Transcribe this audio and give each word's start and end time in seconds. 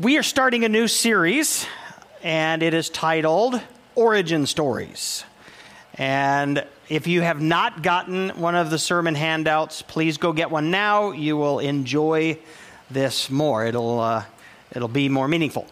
We 0.00 0.16
are 0.16 0.22
starting 0.22 0.64
a 0.64 0.70
new 0.70 0.88
series, 0.88 1.66
and 2.22 2.62
it 2.62 2.72
is 2.72 2.88
titled 2.88 3.60
Origin 3.94 4.46
Stories. 4.46 5.22
And 5.96 6.64
if 6.88 7.06
you 7.06 7.20
have 7.20 7.42
not 7.42 7.82
gotten 7.82 8.30
one 8.40 8.54
of 8.54 8.70
the 8.70 8.78
sermon 8.78 9.14
handouts, 9.14 9.82
please 9.82 10.16
go 10.16 10.32
get 10.32 10.50
one 10.50 10.70
now. 10.70 11.10
You 11.10 11.36
will 11.36 11.58
enjoy 11.58 12.38
this 12.90 13.28
more. 13.28 13.66
It'll, 13.66 14.00
uh, 14.00 14.24
it'll 14.72 14.88
be 14.88 15.10
more 15.10 15.28
meaningful. 15.28 15.66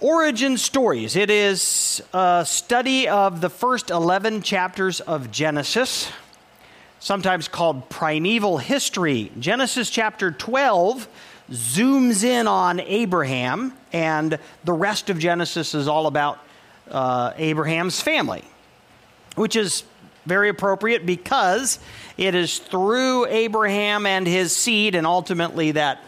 Origin 0.00 0.56
Stories. 0.56 1.16
It 1.16 1.28
is 1.28 2.02
a 2.14 2.46
study 2.46 3.08
of 3.08 3.42
the 3.42 3.50
first 3.50 3.90
11 3.90 4.40
chapters 4.40 5.00
of 5.00 5.30
Genesis, 5.30 6.10
sometimes 6.98 7.46
called 7.46 7.90
primeval 7.90 8.56
history. 8.56 9.32
Genesis 9.38 9.90
chapter 9.90 10.30
12 10.30 11.06
zooms 11.50 12.24
in 12.24 12.46
on 12.46 12.80
Abraham, 12.80 13.72
and 13.92 14.38
the 14.64 14.72
rest 14.72 15.10
of 15.10 15.18
Genesis 15.18 15.74
is 15.74 15.88
all 15.88 16.06
about 16.06 16.38
uh, 16.90 17.32
Abraham's 17.36 18.00
family, 18.00 18.44
which 19.34 19.56
is 19.56 19.84
very 20.26 20.48
appropriate 20.48 21.06
because 21.06 21.78
it 22.16 22.34
is 22.34 22.58
through 22.58 23.26
Abraham 23.26 24.04
and 24.04 24.26
his 24.26 24.54
seed, 24.54 24.94
and 24.94 25.06
ultimately 25.06 25.72
that 25.72 26.02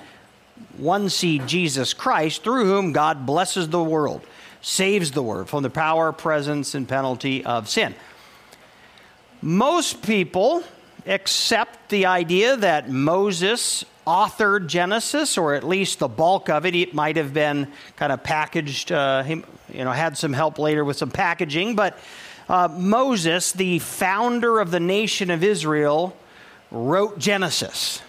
one 0.76 1.08
seed, 1.08 1.46
Jesus 1.46 1.94
Christ, 1.94 2.42
through 2.42 2.66
whom 2.66 2.92
God 2.92 3.24
blesses 3.24 3.68
the 3.68 3.82
world, 3.82 4.26
saves 4.60 5.10
the 5.12 5.22
world 5.22 5.48
from 5.48 5.62
the 5.62 5.70
power, 5.70 6.12
presence, 6.12 6.74
and 6.74 6.86
penalty 6.86 7.44
of 7.44 7.68
sin. 7.68 7.94
Most 9.40 10.02
people 10.02 10.62
accept 11.06 11.88
the 11.88 12.06
idea 12.06 12.56
that 12.58 12.90
Moses 12.90 13.84
authored 14.06 14.66
Genesis, 14.66 15.38
or 15.38 15.54
at 15.54 15.64
least 15.64 15.98
the 15.98 16.08
bulk 16.08 16.48
of 16.48 16.66
it. 16.66 16.74
It 16.74 16.94
might 16.94 17.16
have 17.16 17.32
been 17.32 17.68
kind 17.96 18.12
of 18.12 18.22
packaged, 18.22 18.92
uh, 18.92 19.22
he, 19.22 19.42
you 19.72 19.84
know, 19.84 19.92
had 19.92 20.16
some 20.16 20.32
help 20.32 20.58
later 20.58 20.84
with 20.84 20.96
some 20.96 21.10
packaging, 21.10 21.76
but 21.76 21.98
uh, 22.48 22.68
Moses, 22.68 23.52
the 23.52 23.78
founder 23.78 24.58
of 24.58 24.70
the 24.70 24.80
nation 24.80 25.30
of 25.30 25.44
Israel, 25.44 26.16
wrote 26.70 27.18
Genesis. 27.18 28.02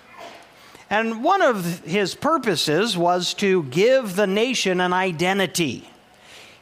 And 0.90 1.24
one 1.24 1.42
of 1.42 1.86
his 1.86 2.16
purposes 2.16 2.98
was 2.98 3.34
to 3.36 3.64
give 3.64 4.16
the 4.16 4.28
nation 4.28 4.82
an 4.82 4.94
identity. 4.94 5.88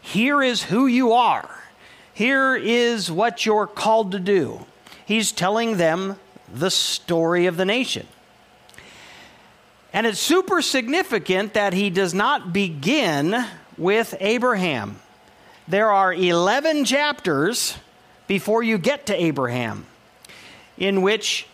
Here 0.02 0.44
is 0.44 0.64
who 0.64 0.88
you 0.88 1.14
are. 1.14 1.50
Here 2.14 2.56
is 2.56 3.10
what 3.10 3.46
you're 3.46 3.66
called 3.66 4.12
to 4.12 4.20
do. 4.20 4.66
He's 5.06 5.32
telling 5.32 5.78
them 5.78 6.18
the 6.54 6.70
story 6.70 7.46
of 7.46 7.58
the 7.58 7.66
nation. 7.66 8.06
And 9.92 10.06
it's 10.06 10.20
super 10.20 10.62
significant 10.62 11.54
that 11.54 11.74
he 11.74 11.90
does 11.90 12.14
not 12.14 12.54
begin 12.54 13.46
with 13.78 14.16
Abraham. 14.20 15.00
There 15.68 15.92
are 15.92 16.14
11 16.14 16.86
chapters 16.86 17.78
before 18.28 18.62
you 18.62 18.78
get 18.78 19.08
to 19.08 19.16
Abraham 19.20 19.86
in 20.78 21.02
which 21.02 21.48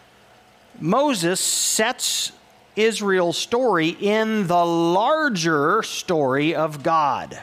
Moses 0.79 1.39
sets 1.39 2.33
Israel's 2.75 3.37
story 3.37 3.89
in 3.89 4.47
the 4.47 4.65
larger 4.65 5.81
story 5.83 6.53
of 6.53 6.83
God. 6.83 7.39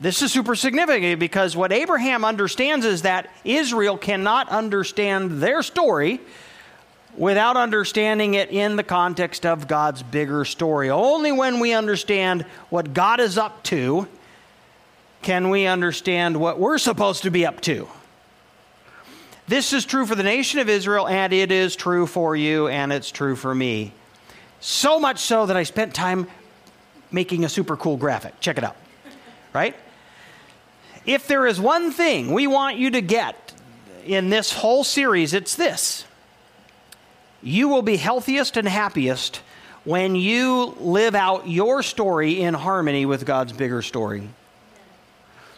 This 0.00 0.22
is 0.22 0.32
super 0.32 0.54
significant 0.54 1.20
because 1.20 1.56
what 1.56 1.72
Abraham 1.72 2.24
understands 2.24 2.86
is 2.86 3.02
that 3.02 3.30
Israel 3.44 3.98
cannot 3.98 4.48
understand 4.48 5.42
their 5.42 5.62
story 5.62 6.20
without 7.16 7.56
understanding 7.56 8.34
it 8.34 8.50
in 8.50 8.76
the 8.76 8.82
context 8.82 9.44
of 9.44 9.68
God's 9.68 10.02
bigger 10.02 10.44
story. 10.44 10.90
Only 10.90 11.32
when 11.32 11.60
we 11.60 11.72
understand 11.72 12.42
what 12.68 12.94
God 12.94 13.20
is 13.20 13.36
up 13.36 13.62
to 13.64 14.08
can 15.22 15.50
we 15.50 15.66
understand 15.66 16.36
what 16.38 16.58
we're 16.58 16.78
supposed 16.78 17.24
to 17.24 17.30
be 17.30 17.44
up 17.44 17.60
to. 17.62 17.88
This 19.48 19.72
is 19.72 19.84
true 19.84 20.06
for 20.06 20.14
the 20.14 20.22
nation 20.22 20.60
of 20.60 20.68
Israel, 20.68 21.08
and 21.08 21.32
it 21.32 21.50
is 21.50 21.74
true 21.74 22.06
for 22.06 22.36
you, 22.36 22.68
and 22.68 22.92
it's 22.92 23.10
true 23.10 23.34
for 23.34 23.54
me. 23.54 23.92
So 24.60 25.00
much 25.00 25.18
so 25.18 25.46
that 25.46 25.56
I 25.56 25.64
spent 25.64 25.92
time 25.92 26.28
making 27.10 27.44
a 27.44 27.48
super 27.48 27.76
cool 27.76 27.96
graphic. 27.96 28.38
Check 28.40 28.58
it 28.58 28.64
out. 28.64 28.76
Right? 29.52 29.74
If 31.04 31.26
there 31.26 31.46
is 31.46 31.60
one 31.60 31.90
thing 31.90 32.32
we 32.32 32.46
want 32.46 32.76
you 32.76 32.92
to 32.92 33.00
get 33.00 33.52
in 34.04 34.30
this 34.30 34.52
whole 34.52 34.84
series, 34.84 35.34
it's 35.34 35.56
this 35.56 36.04
you 37.42 37.68
will 37.68 37.82
be 37.82 37.96
healthiest 37.96 38.56
and 38.56 38.68
happiest 38.68 39.40
when 39.84 40.14
you 40.14 40.74
live 40.78 41.14
out 41.14 41.48
your 41.48 41.82
story 41.82 42.40
in 42.40 42.54
harmony 42.54 43.06
with 43.06 43.24
God's 43.24 43.52
bigger 43.52 43.82
story. 43.82 44.28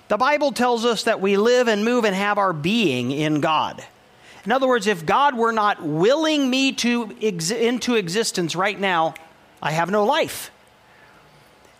The 0.08 0.16
Bible 0.16 0.52
tells 0.52 0.84
us 0.84 1.04
that 1.04 1.20
we 1.20 1.36
live 1.36 1.68
and 1.68 1.84
move 1.84 2.04
and 2.04 2.14
have 2.14 2.38
our 2.38 2.52
being 2.52 3.10
in 3.10 3.40
God. 3.40 3.84
In 4.44 4.52
other 4.52 4.68
words, 4.68 4.86
if 4.86 5.06
God 5.06 5.36
were 5.36 5.52
not 5.52 5.82
willing 5.82 6.48
me 6.48 6.72
to 6.72 7.16
ex- 7.22 7.50
into 7.50 7.94
existence 7.94 8.54
right 8.54 8.78
now, 8.78 9.14
I 9.60 9.72
have 9.72 9.90
no 9.90 10.04
life. 10.04 10.50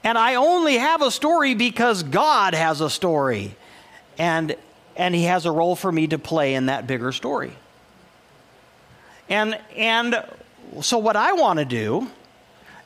And 0.05 0.17
I 0.17 0.37
only 0.37 0.79
have 0.79 1.03
a 1.03 1.11
story 1.11 1.55
because 1.55 2.03
God 2.03 2.55
has 2.55 2.81
a 2.81 2.91
story. 2.91 3.55
And, 4.19 4.57
and 4.97 5.15
He 5.15 5.25
has 5.25 5.45
a 5.47 5.51
role 5.51 5.77
for 5.77 5.91
me 5.91 6.07
to 6.09 6.19
play 6.19 6.55
in 6.55 6.67
that 6.67 6.87
bigger 6.87 7.13
story. 7.13 7.53
And, 9.33 9.59
and 9.75 10.23
so, 10.83 10.99
what 10.99 11.17
I 11.17 11.33
want 11.33 11.59
to 11.59 11.65
do, 11.65 12.07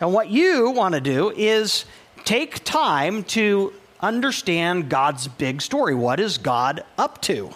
and 0.00 0.12
what 0.12 0.30
you 0.30 0.70
want 0.70 0.94
to 0.94 1.00
do, 1.00 1.30
is 1.30 1.86
take 2.24 2.62
time 2.62 3.24
to 3.24 3.72
understand 3.98 4.88
God's 4.88 5.26
big 5.26 5.60
story. 5.60 5.92
What 5.96 6.20
is 6.20 6.38
God 6.38 6.84
up 6.96 7.20
to? 7.22 7.50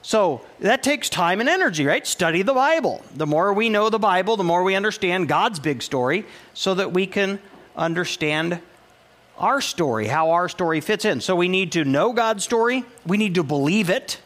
So 0.00 0.40
that 0.60 0.82
takes 0.82 1.10
time 1.10 1.40
and 1.40 1.48
energy, 1.48 1.84
right? 1.84 2.06
Study 2.06 2.40
the 2.40 2.54
Bible. 2.54 3.04
The 3.14 3.26
more 3.26 3.52
we 3.52 3.68
know 3.68 3.90
the 3.90 3.98
Bible, 3.98 4.38
the 4.38 4.44
more 4.44 4.62
we 4.62 4.74
understand 4.74 5.28
God's 5.28 5.60
big 5.60 5.82
story 5.82 6.24
so 6.54 6.74
that 6.74 6.92
we 6.92 7.06
can 7.06 7.38
understand 7.76 8.60
our 9.36 9.60
story, 9.60 10.06
how 10.06 10.30
our 10.30 10.48
story 10.48 10.80
fits 10.80 11.04
in. 11.04 11.20
So 11.20 11.36
we 11.36 11.48
need 11.48 11.72
to 11.72 11.84
know 11.84 12.14
God's 12.14 12.44
story, 12.44 12.84
we 13.06 13.18
need 13.18 13.34
to 13.34 13.42
believe 13.42 13.90
it, 13.90 14.18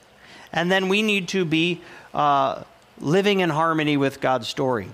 and 0.52 0.70
then 0.70 0.88
we 0.88 1.02
need 1.02 1.26
to 1.28 1.44
be 1.44 1.82
uh, 2.14 2.62
living 3.00 3.40
in 3.40 3.50
harmony 3.50 3.96
with 3.96 4.20
God's 4.20 4.48
story, 4.48 4.88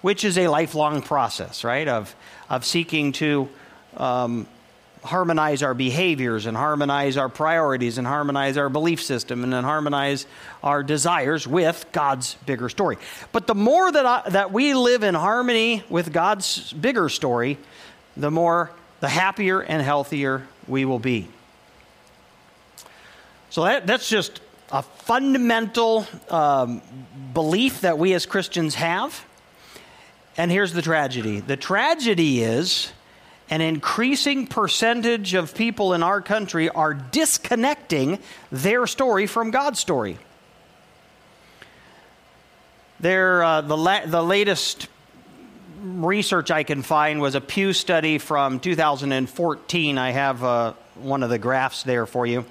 which 0.00 0.24
is 0.24 0.38
a 0.38 0.48
lifelong 0.48 1.02
process, 1.02 1.64
right? 1.64 1.88
Of, 1.88 2.14
of 2.48 2.64
seeking 2.64 3.12
to. 3.12 3.48
Um, 3.96 4.46
harmonize 5.02 5.62
our 5.62 5.74
behaviors 5.74 6.46
and 6.46 6.56
harmonize 6.56 7.16
our 7.16 7.28
priorities 7.28 7.98
and 7.98 8.06
harmonize 8.06 8.56
our 8.56 8.68
belief 8.68 9.02
system 9.02 9.44
and 9.44 9.52
then 9.52 9.64
harmonize 9.64 10.26
our 10.62 10.82
desires 10.82 11.46
with 11.46 11.86
God's 11.92 12.34
bigger 12.46 12.68
story. 12.68 12.98
But 13.32 13.46
the 13.46 13.54
more 13.54 13.90
that, 13.90 14.06
I, 14.06 14.28
that 14.30 14.52
we 14.52 14.74
live 14.74 15.02
in 15.02 15.14
harmony 15.14 15.84
with 15.88 16.12
God's 16.12 16.72
bigger 16.72 17.08
story, 17.08 17.58
the 18.16 18.30
more, 18.30 18.70
the 19.00 19.08
happier 19.08 19.60
and 19.60 19.80
healthier 19.82 20.46
we 20.66 20.84
will 20.84 20.98
be. 20.98 21.28
So 23.50 23.64
that, 23.64 23.86
that's 23.86 24.08
just 24.08 24.40
a 24.70 24.82
fundamental 24.82 26.06
um, 26.28 26.82
belief 27.32 27.80
that 27.82 27.98
we 27.98 28.12
as 28.12 28.26
Christians 28.26 28.74
have. 28.74 29.24
And 30.36 30.50
here's 30.50 30.72
the 30.72 30.82
tragedy 30.82 31.40
the 31.40 31.56
tragedy 31.56 32.42
is 32.42 32.92
an 33.50 33.60
increasing 33.60 34.46
percentage 34.46 35.34
of 35.34 35.54
people 35.54 35.94
in 35.94 36.02
our 36.02 36.20
country 36.20 36.68
are 36.68 36.92
disconnecting 36.92 38.18
their 38.52 38.86
story 38.86 39.26
from 39.26 39.50
God's 39.50 39.80
story. 39.80 40.18
There, 43.00 43.42
uh, 43.42 43.60
the, 43.62 43.76
la- 43.76 44.06
the 44.06 44.22
latest 44.22 44.88
research 45.82 46.50
I 46.50 46.62
can 46.64 46.82
find 46.82 47.20
was 47.20 47.34
a 47.36 47.40
Pew 47.40 47.72
study 47.72 48.18
from 48.18 48.60
2014. 48.60 49.98
I 49.98 50.10
have 50.10 50.44
uh, 50.44 50.72
one 50.96 51.22
of 51.22 51.30
the 51.30 51.38
graphs 51.38 51.84
there 51.84 52.06
for 52.06 52.26
you. 52.26 52.44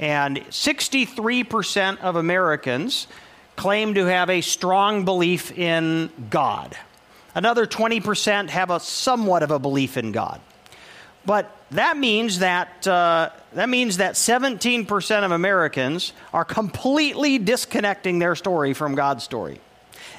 And 0.00 0.38
63% 0.38 1.98
of 1.98 2.16
Americans 2.16 3.06
claim 3.56 3.94
to 3.94 4.04
have 4.04 4.30
a 4.30 4.40
strong 4.40 5.04
belief 5.04 5.56
in 5.56 6.10
God. 6.30 6.76
Another 7.34 7.66
20% 7.66 8.48
have 8.50 8.70
a 8.70 8.80
somewhat 8.80 9.42
of 9.42 9.50
a 9.50 9.58
belief 9.58 9.96
in 9.96 10.12
God. 10.12 10.40
But 11.26 11.54
that 11.72 11.96
means 11.96 12.38
that, 12.38 12.86
uh, 12.86 13.30
that 13.52 13.68
means 13.68 13.98
that 13.98 14.14
17% 14.14 15.24
of 15.24 15.32
Americans 15.32 16.12
are 16.32 16.44
completely 16.44 17.38
disconnecting 17.38 18.18
their 18.18 18.34
story 18.34 18.72
from 18.72 18.94
God's 18.94 19.24
story. 19.24 19.60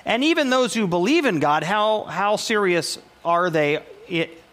And 0.06 0.24
even 0.24 0.50
those 0.50 0.74
who 0.74 0.88
believe 0.88 1.26
in 1.26 1.40
God, 1.40 1.64
how, 1.64 2.04
how 2.04 2.36
serious 2.36 3.00
are 3.26 3.50
they 3.50 3.84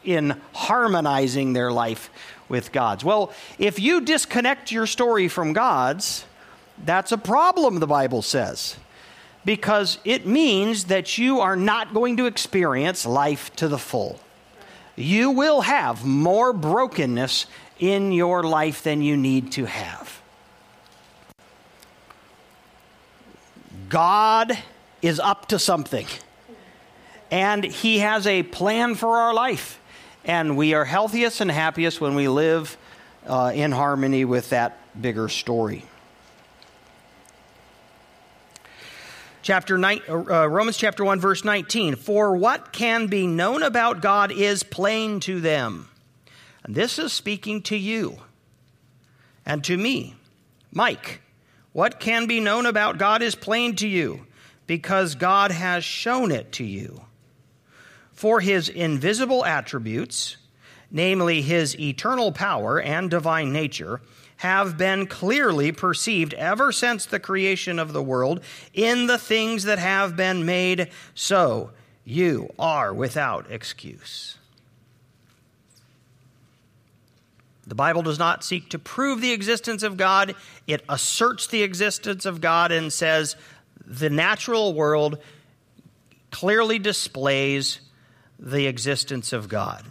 in 0.05 0.40
harmonizing 0.55 1.52
their 1.52 1.73
life 1.73 2.11
with 2.48 2.72
God's? 2.72 3.04
Well, 3.04 3.32
if 3.58 3.78
you 3.78 4.00
disconnect 4.00 4.72
your 4.72 4.87
story 4.87 5.28
from 5.28 5.52
God's, 5.52 6.25
that's 6.84 7.12
a 7.12 7.19
problem, 7.19 7.78
the 7.78 7.87
Bible 7.87 8.22
says. 8.22 8.76
Because 9.44 9.98
it 10.04 10.26
means 10.26 10.84
that 10.84 11.19
you 11.19 11.40
are 11.40 11.56
not 11.56 11.94
going 11.94 12.16
to 12.16 12.26
experience 12.26 13.06
life 13.06 13.54
to 13.56 13.69
the 13.69 13.78
full. 13.78 14.20
You 14.96 15.31
will 15.31 15.60
have 15.60 16.04
more 16.04 16.52
brokenness 16.52 17.46
in 17.78 18.12
your 18.12 18.43
life 18.43 18.82
than 18.82 19.02
you 19.02 19.16
need 19.16 19.52
to 19.52 19.66
have. 19.66 20.20
God 23.88 24.58
is 25.02 25.20
up 25.20 25.46
to 25.49 25.58
something, 25.58 26.06
and 27.31 27.62
He 27.62 28.00
has 28.00 28.26
a 28.26 28.42
plan 28.42 28.94
for 28.94 29.19
our 29.19 29.32
life. 29.32 29.78
And 30.26 30.56
we 30.56 30.75
are 30.75 30.84
healthiest 30.84 31.40
and 31.40 31.50
happiest 31.50 32.00
when 32.00 32.17
we 32.17 32.26
live 32.26 32.76
uh, 33.28 33.52
in 33.55 33.70
harmony 33.70 34.25
with 34.25 34.50
that 34.50 34.76
bigger 35.00 35.28
story. 35.28 35.84
Chapter 39.43 39.78
nine, 39.78 40.00
uh, 40.08 40.49
Romans 40.49 40.76
chapter 40.76 41.05
1 41.05 41.20
verse 41.20 41.44
19 41.44 41.94
for 41.94 42.37
what 42.37 42.73
can 42.73 43.06
be 43.06 43.28
known 43.28 43.62
about 43.62 44.02
God 44.02 44.32
is 44.32 44.64
plain 44.64 45.20
to 45.20 45.40
them. 45.40 45.88
And 46.64 46.75
this 46.75 46.99
is 46.99 47.12
speaking 47.12 47.62
to 47.62 47.76
you 47.76 48.19
and 49.46 49.62
to 49.62 49.76
me. 49.76 50.17
Mike, 50.73 51.20
what 51.73 52.00
can 52.00 52.26
be 52.26 52.40
known 52.40 52.67
about 52.67 52.99
God 52.99 53.23
is 53.23 53.37
plain 53.37 53.76
to 53.76 53.87
you 53.87 54.26
because 54.67 55.14
God 55.14 55.52
has 55.52 55.84
shown 55.84 56.32
it 56.32 56.50
to 56.52 56.64
you. 56.64 57.02
For 58.16 58.40
his 58.40 58.70
invisible 58.70 59.44
attributes, 59.44 60.38
namely 60.90 61.42
his 61.42 61.78
eternal 61.78 62.32
power 62.32 62.80
and 62.80 63.10
divine 63.10 63.52
nature, 63.52 64.00
have 64.38 64.78
been 64.78 65.06
clearly 65.06 65.70
perceived 65.70 66.32
ever 66.34 66.72
since 66.72 67.04
the 67.04 67.20
creation 67.20 67.78
of 67.78 67.92
the 67.92 68.02
world 68.02 68.40
in 68.72 69.06
the 69.06 69.18
things 69.18 69.64
that 69.64 69.78
have 69.78 70.16
been 70.16 70.46
made, 70.46 70.90
so 71.14 71.70
you 72.04 72.50
are 72.58 72.92
without 72.92 73.50
excuse. 73.50 74.38
The 77.66 77.74
Bible 77.74 78.02
does 78.02 78.18
not 78.18 78.44
seek 78.44 78.70
to 78.70 78.78
prove 78.78 79.20
the 79.20 79.32
existence 79.32 79.82
of 79.82 79.98
God, 79.98 80.34
it 80.66 80.82
asserts 80.88 81.48
the 81.48 81.62
existence 81.62 82.24
of 82.24 82.40
God 82.40 82.72
and 82.72 82.90
says 82.90 83.36
the 83.84 84.08
natural 84.08 84.72
world 84.72 85.18
clearly 86.30 86.78
displays 86.78 87.80
the 88.38 88.66
existence 88.66 89.32
of 89.32 89.48
God. 89.48 89.84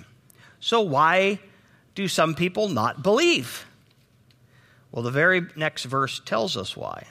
So, 0.60 0.82
why 0.82 1.40
do 1.96 2.08
some 2.08 2.36
people 2.36 2.70
not 2.70 3.02
believe? 3.02 3.66
Well, 4.92 5.04
the 5.04 5.12
very 5.12 5.48
next 5.56 5.86
verse 5.86 6.22
tells 6.26 6.56
us 6.56 6.76
why. 6.76 7.08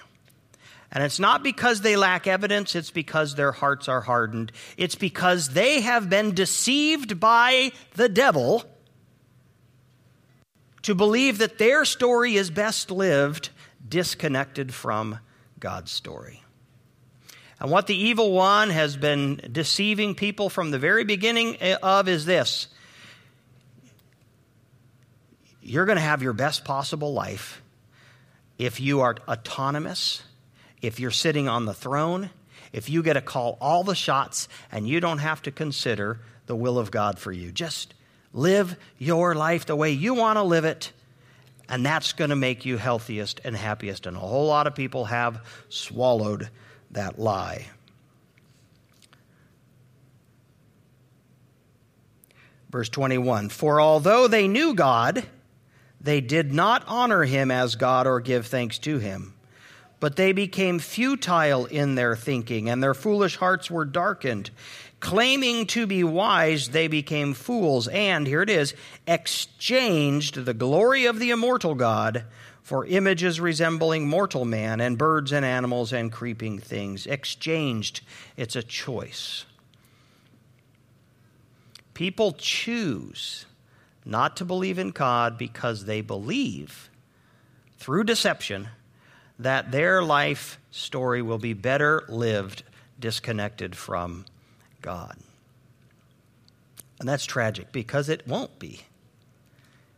And 0.93 1.03
it's 1.03 1.19
not 1.19 1.43
because 1.43 1.81
they 1.81 1.97
lack 1.97 2.27
evidence, 2.29 2.77
it's 2.77 2.93
because 2.93 3.35
their 3.35 3.51
hearts 3.53 3.89
are 3.89 4.01
hardened. 4.01 4.53
It's 4.77 4.95
because 4.95 5.49
they 5.49 5.81
have 5.81 6.09
been 6.09 6.35
deceived 6.35 7.19
by 7.19 7.73
the 7.95 8.09
devil 8.09 8.65
to 10.83 10.95
believe 10.95 11.39
that 11.39 11.59
their 11.59 11.85
story 11.85 12.37
is 12.37 12.51
best 12.51 12.91
lived 12.91 13.51
disconnected 13.87 14.73
from 14.73 15.19
God's 15.59 15.91
story. 15.91 16.44
And 17.65 17.71
what 17.71 17.87
the 17.87 17.97
evil 17.97 18.33
one 18.33 18.69
has 18.69 18.95
been 18.95 19.41
deceiving 19.51 20.15
people 20.15 20.51
from 20.51 20.71
the 20.71 20.79
very 20.79 21.05
beginning 21.05 21.57
of 21.83 22.09
is 22.09 22.27
this 22.27 22.69
you're 25.63 25.87
going 25.87 25.97
to 25.97 26.03
have 26.03 26.23
your 26.23 26.35
best 26.35 26.67
possible 26.67 27.15
life 27.15 27.63
if 28.59 28.81
you 28.81 29.01
are 29.01 29.17
autonomous, 29.27 30.23
if 30.83 31.01
you're 31.01 31.11
sitting 31.11 31.49
on 31.49 31.65
the 31.65 31.73
throne, 31.73 32.29
if 32.75 32.91
you 32.91 33.03
get 33.03 33.15
to 33.15 33.23
call 33.23 33.57
all 33.63 33.83
the 33.83 33.95
shots 33.95 34.47
and 34.71 34.87
you 34.87 35.01
don't 35.01 35.21
have 35.21 35.41
to 35.41 35.51
consider 35.51 36.21
the 36.45 36.55
will 36.55 36.79
of 36.79 36.91
God 36.91 37.19
for 37.19 37.33
you. 37.33 37.51
Just 37.51 37.95
Live 38.35 38.77
your 38.99 39.35
life 39.35 39.65
the 39.65 39.75
way 39.75 39.93
you 39.93 40.13
want 40.13 40.37
to 40.37 40.43
live 40.43 40.67
it, 40.67 40.93
and 41.71 41.87
that's 41.87 42.13
going 42.13 42.29
to 42.29 42.37
make 42.37 42.67
you 42.67 42.77
healthiest 42.77 43.41
and 43.43 43.57
happiest. 43.57 44.05
And 44.05 44.19
a 44.19 44.21
whole 44.21 44.49
lot 44.49 44.67
of 44.67 44.75
people 44.75 45.07
have 45.07 45.41
swallowed 45.71 46.51
that 46.95 47.19
lie. 47.19 47.67
Verse 52.71 52.89
21 52.89 53.51
For 53.51 53.81
although 53.81 54.27
they 54.27 54.49
knew 54.49 54.75
God, 54.75 55.25
they 56.01 56.21
did 56.21 56.53
not 56.53 56.83
honor 56.89 57.23
him 57.23 57.51
as 57.51 57.77
God 57.77 58.07
or 58.07 58.21
give 58.21 58.47
thanks 58.47 58.79
to 58.81 58.99
him. 58.99 59.35
But 60.01 60.17
they 60.17 60.33
became 60.33 60.81
futile 60.81 61.67
in 61.67 61.95
their 61.95 62.17
thinking, 62.17 62.69
and 62.69 62.83
their 62.83 62.93
foolish 62.93 63.37
hearts 63.37 63.71
were 63.71 63.85
darkened. 63.85 64.51
Claiming 65.01 65.67
to 65.69 65.87
be 65.87 66.03
wise, 66.03 66.71
they 66.71 66.89
became 66.89 67.33
fools, 67.33 67.89
and 67.89 68.27
here 68.27 68.43
it 68.43 68.51
is 68.51 68.75
exchanged 69.07 70.45
the 70.45 70.53
glory 70.53 71.07
of 71.07 71.19
the 71.19 71.31
immortal 71.31 71.75
God 71.75 72.25
for 72.65 72.87
images 72.87 73.39
resembling 73.41 74.09
mortal 74.09 74.47
man 74.47 74.81
and 74.81 74.97
birds 74.97 75.33
and 75.33 75.45
animals 75.45 75.93
and 75.93 76.11
creeping 76.11 76.59
things. 76.59 77.07
Exchanged, 77.07 78.01
it's 78.39 78.57
a 78.57 78.63
choice. 78.63 79.45
People 81.93 82.33
choose 82.33 83.45
not 84.07 84.39
to 84.39 84.47
believe 84.47 84.79
in 84.79 84.91
God 84.91 85.37
because 85.37 85.85
they 85.85 86.01
believe 86.01 86.89
through 87.79 88.05
deception 88.05 88.69
that 89.39 89.71
their 89.71 90.03
life 90.03 90.59
story 90.71 91.21
will 91.21 91.39
be 91.39 91.53
better 91.53 92.05
lived 92.09 92.63
disconnected 92.99 93.77
from 93.77 94.25
God. 94.81 95.19
And 96.99 97.07
that's 97.07 97.27
tragic 97.27 97.73
because 97.73 98.09
it 98.09 98.27
won't 98.27 98.59
be. 98.59 98.81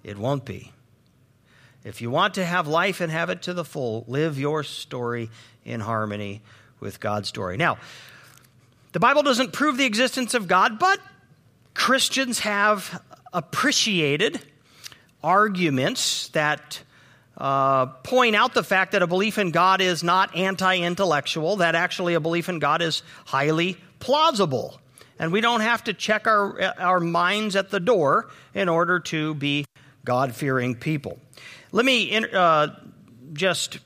It 0.02 0.18
won't 0.18 0.44
be. 0.44 0.72
If 1.86 2.00
you 2.00 2.10
want 2.10 2.34
to 2.34 2.44
have 2.44 2.66
life 2.66 3.00
and 3.00 3.12
have 3.12 3.30
it 3.30 3.42
to 3.42 3.54
the 3.54 3.64
full, 3.64 4.04
live 4.08 4.40
your 4.40 4.64
story 4.64 5.30
in 5.64 5.78
harmony 5.78 6.42
with 6.80 6.98
God's 6.98 7.28
story. 7.28 7.56
Now, 7.56 7.78
the 8.90 8.98
Bible 8.98 9.22
doesn't 9.22 9.52
prove 9.52 9.76
the 9.76 9.84
existence 9.84 10.34
of 10.34 10.48
God, 10.48 10.80
but 10.80 10.98
Christians 11.74 12.40
have 12.40 13.00
appreciated 13.32 14.40
arguments 15.22 16.26
that 16.30 16.82
uh, 17.38 17.86
point 17.86 18.34
out 18.34 18.52
the 18.52 18.64
fact 18.64 18.90
that 18.90 19.02
a 19.02 19.06
belief 19.06 19.38
in 19.38 19.52
God 19.52 19.80
is 19.80 20.02
not 20.02 20.34
anti 20.34 20.78
intellectual, 20.78 21.54
that 21.56 21.76
actually 21.76 22.14
a 22.14 22.20
belief 22.20 22.48
in 22.48 22.58
God 22.58 22.82
is 22.82 23.04
highly 23.26 23.76
plausible. 24.00 24.80
And 25.20 25.30
we 25.30 25.40
don't 25.40 25.60
have 25.60 25.84
to 25.84 25.92
check 25.92 26.26
our, 26.26 26.60
our 26.80 26.98
minds 26.98 27.54
at 27.54 27.70
the 27.70 27.78
door 27.78 28.28
in 28.54 28.68
order 28.68 28.98
to 28.98 29.34
be 29.34 29.66
God 30.04 30.34
fearing 30.34 30.74
people. 30.74 31.20
Let 31.72 31.84
me 31.84 32.16
uh, 32.16 32.68
just 33.32 33.78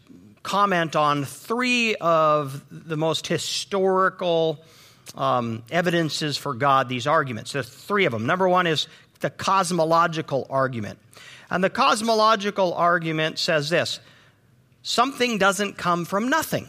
comment 0.42 0.96
on 0.96 1.24
three 1.24 1.94
of 1.96 2.64
the 2.70 2.96
most 2.96 3.26
historical 3.26 4.62
um, 5.14 5.62
evidences 5.70 6.36
for 6.36 6.54
God, 6.54 6.88
these 6.88 7.06
arguments. 7.06 7.52
There's 7.52 7.68
three 7.68 8.04
of 8.04 8.12
them. 8.12 8.26
Number 8.26 8.48
one 8.48 8.66
is 8.66 8.86
the 9.20 9.30
cosmological 9.30 10.46
argument. 10.50 10.98
And 11.50 11.64
the 11.64 11.70
cosmological 11.70 12.74
argument 12.74 13.38
says 13.38 13.70
this 13.70 14.00
something 14.82 15.38
doesn't 15.38 15.76
come 15.76 16.04
from 16.04 16.28
nothing 16.28 16.68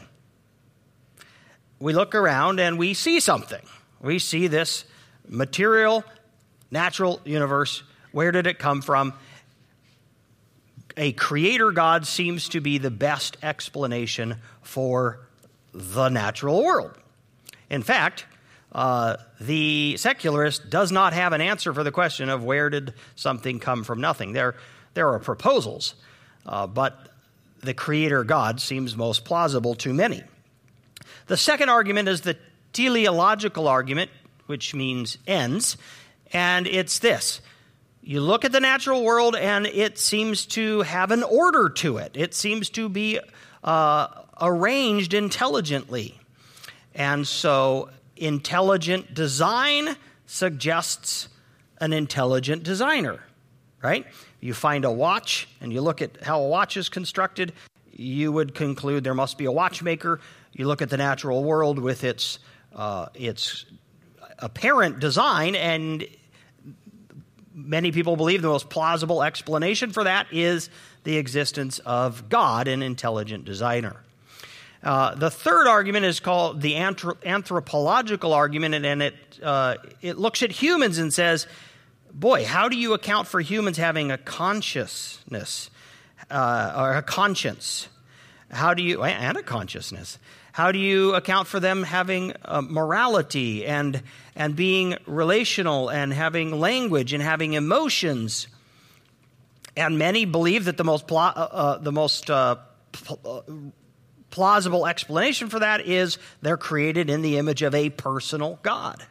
we 1.82 1.94
look 1.94 2.14
around 2.14 2.60
and 2.60 2.78
we 2.78 2.94
see 2.94 3.20
something. 3.20 3.62
We 4.00 4.20
see 4.20 4.48
this 4.48 4.86
material, 5.28 6.06
natural 6.70 7.20
universe. 7.26 7.84
Where 8.12 8.32
did 8.32 8.48
it 8.48 8.60
come 8.60 8.82
from? 8.82 9.14
A 10.98 11.14
creator 11.14 11.72
God 11.72 12.06
seems 12.06 12.50
to 12.50 12.62
be 12.62 12.78
the 12.78 12.92
best 12.92 13.38
explanation 13.42 14.38
for 14.62 15.20
the 15.74 16.10
natural 16.10 16.64
world. 16.64 16.92
In 17.70 17.82
fact, 17.82 18.26
uh, 18.72 19.18
the 19.40 19.98
secularist 19.98 20.70
does 20.70 20.92
not 20.92 21.14
have 21.14 21.34
an 21.34 21.42
answer 21.42 21.74
for 21.74 21.84
the 21.84 21.92
question 21.92 22.30
of 22.30 22.44
where 22.44 22.70
did 22.70 22.94
something 23.16 23.60
come 23.60 23.84
from 23.84 24.02
nothing. 24.02 24.34
There, 24.34 24.56
there 24.94 25.10
are 25.10 25.20
proposals, 25.20 25.96
uh, 26.46 26.68
but 26.68 27.10
the 27.62 27.74
creator 27.74 28.24
God 28.24 28.60
seems 28.60 28.96
most 28.96 29.26
plausible 29.26 29.76
to 29.76 29.94
many. 29.94 30.24
The 31.28 31.38
second 31.38 31.70
argument 31.70 32.10
is 32.10 32.22
the 32.22 32.38
teleological 32.74 33.68
argument, 33.68 34.12
which 34.48 34.74
means 34.74 35.18
ends, 35.28 35.78
and 36.34 36.68
it's 36.68 37.00
this. 37.00 37.42
You 38.02 38.22
look 38.22 38.46
at 38.46 38.52
the 38.52 38.60
natural 38.60 39.04
world 39.04 39.36
and 39.36 39.66
it 39.68 39.98
seems 39.98 40.46
to 40.48 40.82
have 40.82 41.12
an 41.12 41.24
order 41.24 41.70
to 41.70 41.98
it. 41.98 42.12
It 42.16 42.34
seems 42.34 42.70
to 42.72 42.90
be 42.90 43.20
uh, 43.64 44.08
arranged 44.40 45.14
intelligently. 45.14 46.20
And 46.96 47.28
so, 47.28 47.90
intelligent 48.18 49.14
design 49.14 49.96
suggests 50.26 51.30
an 51.80 51.94
intelligent 51.94 52.64
designer, 52.64 53.24
right? 53.82 54.06
You 54.40 54.54
find 54.54 54.84
a 54.84 54.92
watch 54.92 55.48
and 55.62 55.72
you 55.72 55.82
look 55.82 56.02
at 56.02 56.24
how 56.24 56.42
a 56.42 56.48
watch 56.48 56.78
is 56.78 56.90
constructed, 56.90 57.54
you 57.92 58.32
would 58.32 58.56
conclude 58.56 59.04
there 59.04 59.14
must 59.14 59.38
be 59.38 59.46
a 59.46 59.52
watchmaker 59.52 60.20
you 60.54 60.68
look 60.68 60.82
at 60.82 60.90
the 60.90 60.98
natural 60.98 61.44
world 61.44 61.80
with 61.80 62.04
its, 62.04 62.40
uh, 62.76 63.08
its 63.14 63.66
apparent 64.40 65.00
design, 65.00 65.56
and 65.56 66.06
many 67.54 67.92
people 67.92 68.16
believe 68.16 68.42
the 68.42 68.48
most 68.48 68.70
plausible 68.70 69.24
explanation 69.24 69.92
for 69.92 70.04
that 70.04 70.28
is 70.32 70.70
the 71.04 71.18
existence 71.18 71.80
of 71.80 72.30
God, 72.30 72.68
an 72.68 72.82
intelligent 72.82 73.46
designer. 73.46 73.98
Uh, 74.84 75.14
the 75.16 75.30
third 75.30 75.68
argument 75.68 76.06
is 76.06 76.20
called 76.20 76.62
the 76.62 76.78
anthropological 76.78 78.34
argument, 78.34 78.74
and, 78.74 79.02
it, 79.02 79.16
uh, 79.44 79.76
it 80.02 80.18
looks 80.18 80.42
at 80.42 80.52
humans 80.52 80.98
and 80.98 81.14
says, 81.14 81.46
boy, 82.14 82.46
how 82.46 82.68
do 82.68 82.76
you 82.76 82.94
account 82.94 83.28
for 83.28 83.40
humans 83.42 83.78
having 83.78 84.12
a 84.12 84.18
consciousness 84.18 85.70
uh, 86.30 86.74
or 86.76 86.94
a 86.94 87.04
conscience? 87.04 87.90
How 88.50 88.74
do 88.74 88.82
you, 88.82 89.04
and 89.04 89.38
a 89.38 89.44
consciousness? 89.44 90.18
How 90.62 90.72
do 90.72 90.78
you 90.78 91.16
account 91.16 91.48
for 91.48 91.60
them 91.60 91.82
having 91.82 92.34
uh, 92.46 92.62
morality 92.62 93.66
and, 93.66 94.04
and 94.36 94.56
being 94.56 94.96
relational 95.08 95.90
and 95.90 96.14
having 96.14 96.52
language 96.60 97.14
and 97.14 97.24
having 97.24 97.54
emotions? 97.54 98.46
And 99.76 99.98
many 99.98 100.26
believe 100.26 100.66
that 100.66 100.78
the 100.78 100.84
most, 100.84 101.08
pl- 101.08 101.18
uh, 101.18 101.32
uh, 101.34 101.78
the 101.80 101.92
most 101.92 102.30
uh, 102.30 102.58
pl- 102.92 103.20
uh, 103.26 103.52
plausible 104.30 104.86
explanation 104.86 105.50
for 105.50 105.58
that 105.58 105.88
is 105.88 106.20
they're 106.44 106.58
created 106.58 107.10
in 107.10 107.24
the 107.24 107.40
image 107.40 107.64
of 107.64 107.74
a 107.74 107.90
personal 107.90 108.60
God. 108.62 109.04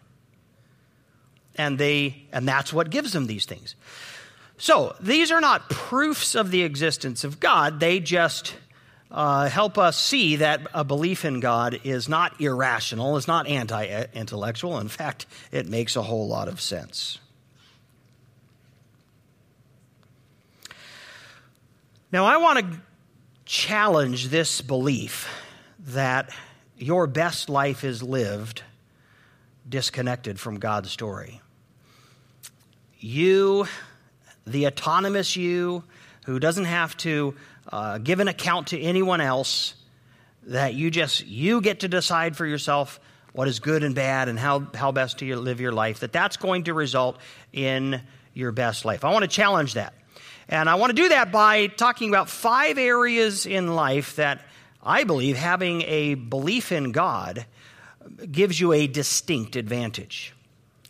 And, 1.57 1.79
they, 1.79 2.29
and 2.31 2.47
that's 2.47 2.73
what 2.73 2.91
gives 2.91 3.13
them 3.13 3.27
these 3.27 3.45
things. 3.45 3.75
So 4.57 4.95
these 5.01 5.33
are 5.33 5.41
not 5.41 5.69
proofs 5.69 6.37
of 6.37 6.53
the 6.53 6.63
existence 6.63 7.25
of 7.25 7.41
God, 7.41 7.81
they 7.81 7.99
just 7.99 8.55
uh, 9.11 9.49
help 9.49 9.77
us 9.77 9.99
see 9.99 10.37
that 10.37 10.61
a 10.73 10.85
belief 10.85 11.25
in 11.25 11.41
God 11.41 11.81
is 11.83 12.09
not 12.09 12.41
irrational, 12.41 13.17
it's 13.17 13.27
not 13.27 13.49
anti 13.49 14.07
intellectual. 14.15 14.79
In 14.79 14.89
fact, 14.89 15.27
it 15.51 15.67
makes 15.67 15.97
a 15.97 16.03
whole 16.03 16.29
lot 16.29 16.49
of 16.49 16.61
sense. 16.61 17.19
Now, 22.13 22.25
I 22.25 22.39
want 22.39 22.59
to 22.59 22.81
challenge 23.45 24.29
this 24.29 24.61
belief 24.61 25.29
that 25.87 26.31
your 26.77 27.07
best 27.07 27.49
life 27.49 27.85
is 27.85 28.03
lived 28.03 28.63
disconnected 29.69 30.41
from 30.41 30.59
God's 30.59 30.91
story. 30.91 31.41
You, 32.99 33.67
the 34.47 34.67
autonomous 34.67 35.37
you, 35.37 35.85
who 36.27 36.39
doesn't 36.39 36.65
have 36.65 36.97
to 36.99 37.35
uh, 37.69 37.99
give 37.99 38.21
an 38.21 38.29
account 38.29 38.69
to 38.69 38.81
anyone 38.81 39.21
else, 39.21 39.75
that 40.45 40.75
you 40.75 40.91
just 40.91 41.27
you 41.27 41.61
get 41.61 41.81
to 41.81 41.89
decide 41.89 42.37
for 42.37 42.47
yourself 42.47 43.01
what 43.33 43.47
is 43.47 43.61
good 43.61 43.85
and 43.85 43.95
bad 43.95 44.29
and 44.29 44.39
how, 44.39 44.67
how 44.75 44.93
best 44.93 45.19
to 45.19 45.37
live 45.37 45.61
your 45.61 45.73
life, 45.73 46.01
that 46.01 46.13
that's 46.13 46.37
going 46.37 46.65
to 46.65 46.75
result 46.75 47.19
in 47.53 48.01
your 48.35 48.53
best 48.53 48.85
life. 48.85 49.05
I 49.05 49.13
want 49.13 49.23
to 49.23 49.29
challenge 49.29 49.75
that. 49.75 49.95
And 50.49 50.69
I 50.69 50.75
want 50.75 50.91
to 50.91 51.01
do 51.01 51.11
that 51.11 51.31
by 51.31 51.69
talking 51.69 52.09
about 52.09 52.29
five 52.29 52.77
areas 52.77 53.47
in 53.47 53.75
life 53.75 54.17
that 54.17 54.45
I 54.83 55.05
believe 55.05 55.37
having 55.37 55.83
a 55.83 56.15
belief 56.15 56.73
in 56.73 56.91
God 56.91 57.47
gives 58.31 58.59
you 58.59 58.73
a 58.73 58.87
distinct 58.87 59.55
advantage. 59.55 60.35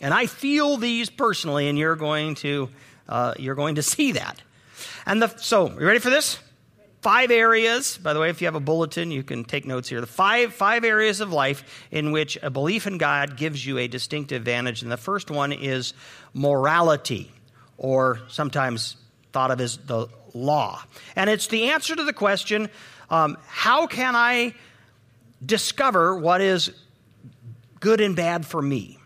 And 0.01 0.15
I 0.15 0.27
feel 0.27 0.79
these 0.79 1.11
personally, 1.11 1.69
and 1.69 1.79
you're 1.79 1.97
going 1.97 2.37
to, 2.37 2.71
uh, 3.07 3.35
you're 3.39 3.55
going 3.55 3.75
to 3.75 3.83
see 3.83 4.13
that. 4.13 4.41
And 5.05 5.21
the, 5.21 5.29
so, 5.37 5.69
you 5.69 5.87
ready 5.87 5.99
for 5.99 6.09
this? 6.09 6.39
Five 7.01 7.31
areas. 7.31 7.97
By 7.97 8.13
the 8.13 8.21
way, 8.21 8.29
if 8.29 8.43
you 8.43 8.47
have 8.47 8.55
a 8.55 8.61
bulletin, 8.61 9.11
you 9.11 9.23
can 9.23 9.45
take 9.45 9.65
notes 9.65 9.89
here. 9.89 10.03
The 10.03 10.07
five, 10.07 10.53
five 10.53 10.85
areas 10.85 11.21
of 11.21 11.33
life 11.33 11.87
in 11.91 12.13
which 12.13 12.39
a 12.43 12.51
belief 12.51 12.87
in 12.87 12.99
God 12.99 13.39
gives 13.39 13.65
you 13.65 13.79
a 13.79 13.89
distinct 13.89 14.33
advantage. 14.33 14.83
And 14.83 14.93
the 14.93 14.99
first 14.99 15.31
one 15.31 15.53
is 15.53 15.95
morality, 16.35 17.33
or 17.79 18.21
sometimes 18.29 18.97
thought 19.33 19.51
of 19.51 19.63
as 19.63 19.79
the 19.79 20.09
law. 20.35 20.83
And 21.17 21.31
it's 21.31 21.47
the 21.47 21.71
answer 21.71 21.97
to 21.97 22.05
the 22.05 22.13
question 22.13 22.69
um, 23.09 23.39
how 23.47 23.87
can 23.87 24.15
I 24.15 24.55
discover 25.45 26.15
what 26.15 26.43
is 26.43 26.71
good 27.81 28.03
and 28.03 28.15
bad 28.15 28.45
for 28.45 28.61
me? 28.61 28.99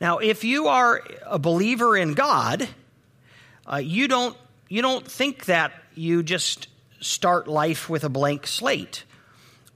Now, 0.00 0.18
if 0.18 0.44
you 0.44 0.68
are 0.68 1.02
a 1.26 1.38
believer 1.40 1.96
in 1.96 2.14
God, 2.14 2.68
uh, 3.70 3.76
you, 3.76 4.06
don't, 4.06 4.36
you 4.68 4.80
don't 4.80 5.06
think 5.06 5.46
that 5.46 5.72
you 5.94 6.22
just 6.22 6.68
start 7.00 7.48
life 7.48 7.88
with 7.88 8.04
a 8.04 8.08
blank 8.08 8.46
slate 8.46 9.04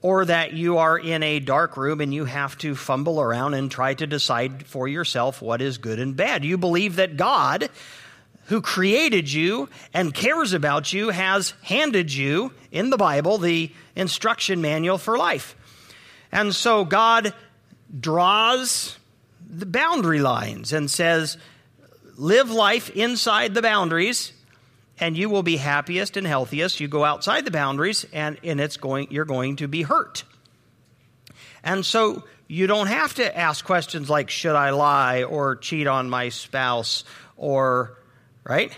or 0.01 0.25
that 0.25 0.53
you 0.53 0.77
are 0.77 0.97
in 0.97 1.23
a 1.23 1.39
dark 1.39 1.75
room 1.75 2.01
and 2.01 2.13
you 2.13 2.25
have 2.25 2.57
to 2.59 2.75
fumble 2.75 3.19
around 3.19 3.53
and 3.53 3.71
try 3.71 3.93
to 3.93 4.07
decide 4.07 4.65
for 4.65 4.87
yourself 4.87 5.41
what 5.41 5.61
is 5.61 5.77
good 5.77 5.99
and 5.99 6.15
bad. 6.15 6.45
You 6.45 6.57
believe 6.57 6.97
that 6.97 7.17
God 7.17 7.69
who 8.45 8.61
created 8.61 9.31
you 9.31 9.67
and 9.93 10.13
cares 10.13 10.53
about 10.53 10.93
you 10.93 11.09
has 11.09 11.53
handed 11.63 12.13
you 12.13 12.53
in 12.71 12.89
the 12.89 12.97
Bible 12.97 13.37
the 13.37 13.71
instruction 13.95 14.61
manual 14.61 14.97
for 14.97 15.17
life. 15.17 15.55
And 16.31 16.55
so 16.55 16.85
God 16.85 17.33
draws 17.99 18.97
the 19.49 19.65
boundary 19.65 20.19
lines 20.19 20.71
and 20.71 20.89
says, 20.89 21.37
live 22.15 22.49
life 22.49 22.89
inside 22.91 23.53
the 23.53 23.61
boundaries 23.61 24.31
and 24.99 25.17
you 25.17 25.29
will 25.29 25.43
be 25.43 25.57
happiest 25.57 26.17
and 26.17 26.25
healthiest. 26.25 26.79
You 26.79 26.87
go 26.87 27.03
outside 27.03 27.45
the 27.45 27.51
boundaries 27.51 28.05
and, 28.13 28.37
and 28.43 28.59
it's 28.59 28.77
going, 28.77 29.07
you're 29.11 29.25
going 29.25 29.57
to 29.57 29.67
be 29.67 29.83
hurt. 29.83 30.23
And 31.63 31.85
so 31.85 32.23
you 32.47 32.67
don't 32.67 32.87
have 32.87 33.13
to 33.15 33.37
ask 33.37 33.65
questions 33.65 34.09
like, 34.09 34.29
should 34.29 34.55
I 34.55 34.71
lie 34.71 35.23
or 35.23 35.55
cheat 35.55 35.87
on 35.87 36.09
my 36.09 36.29
spouse 36.29 37.03
or 37.35 37.97
right? 38.43 38.71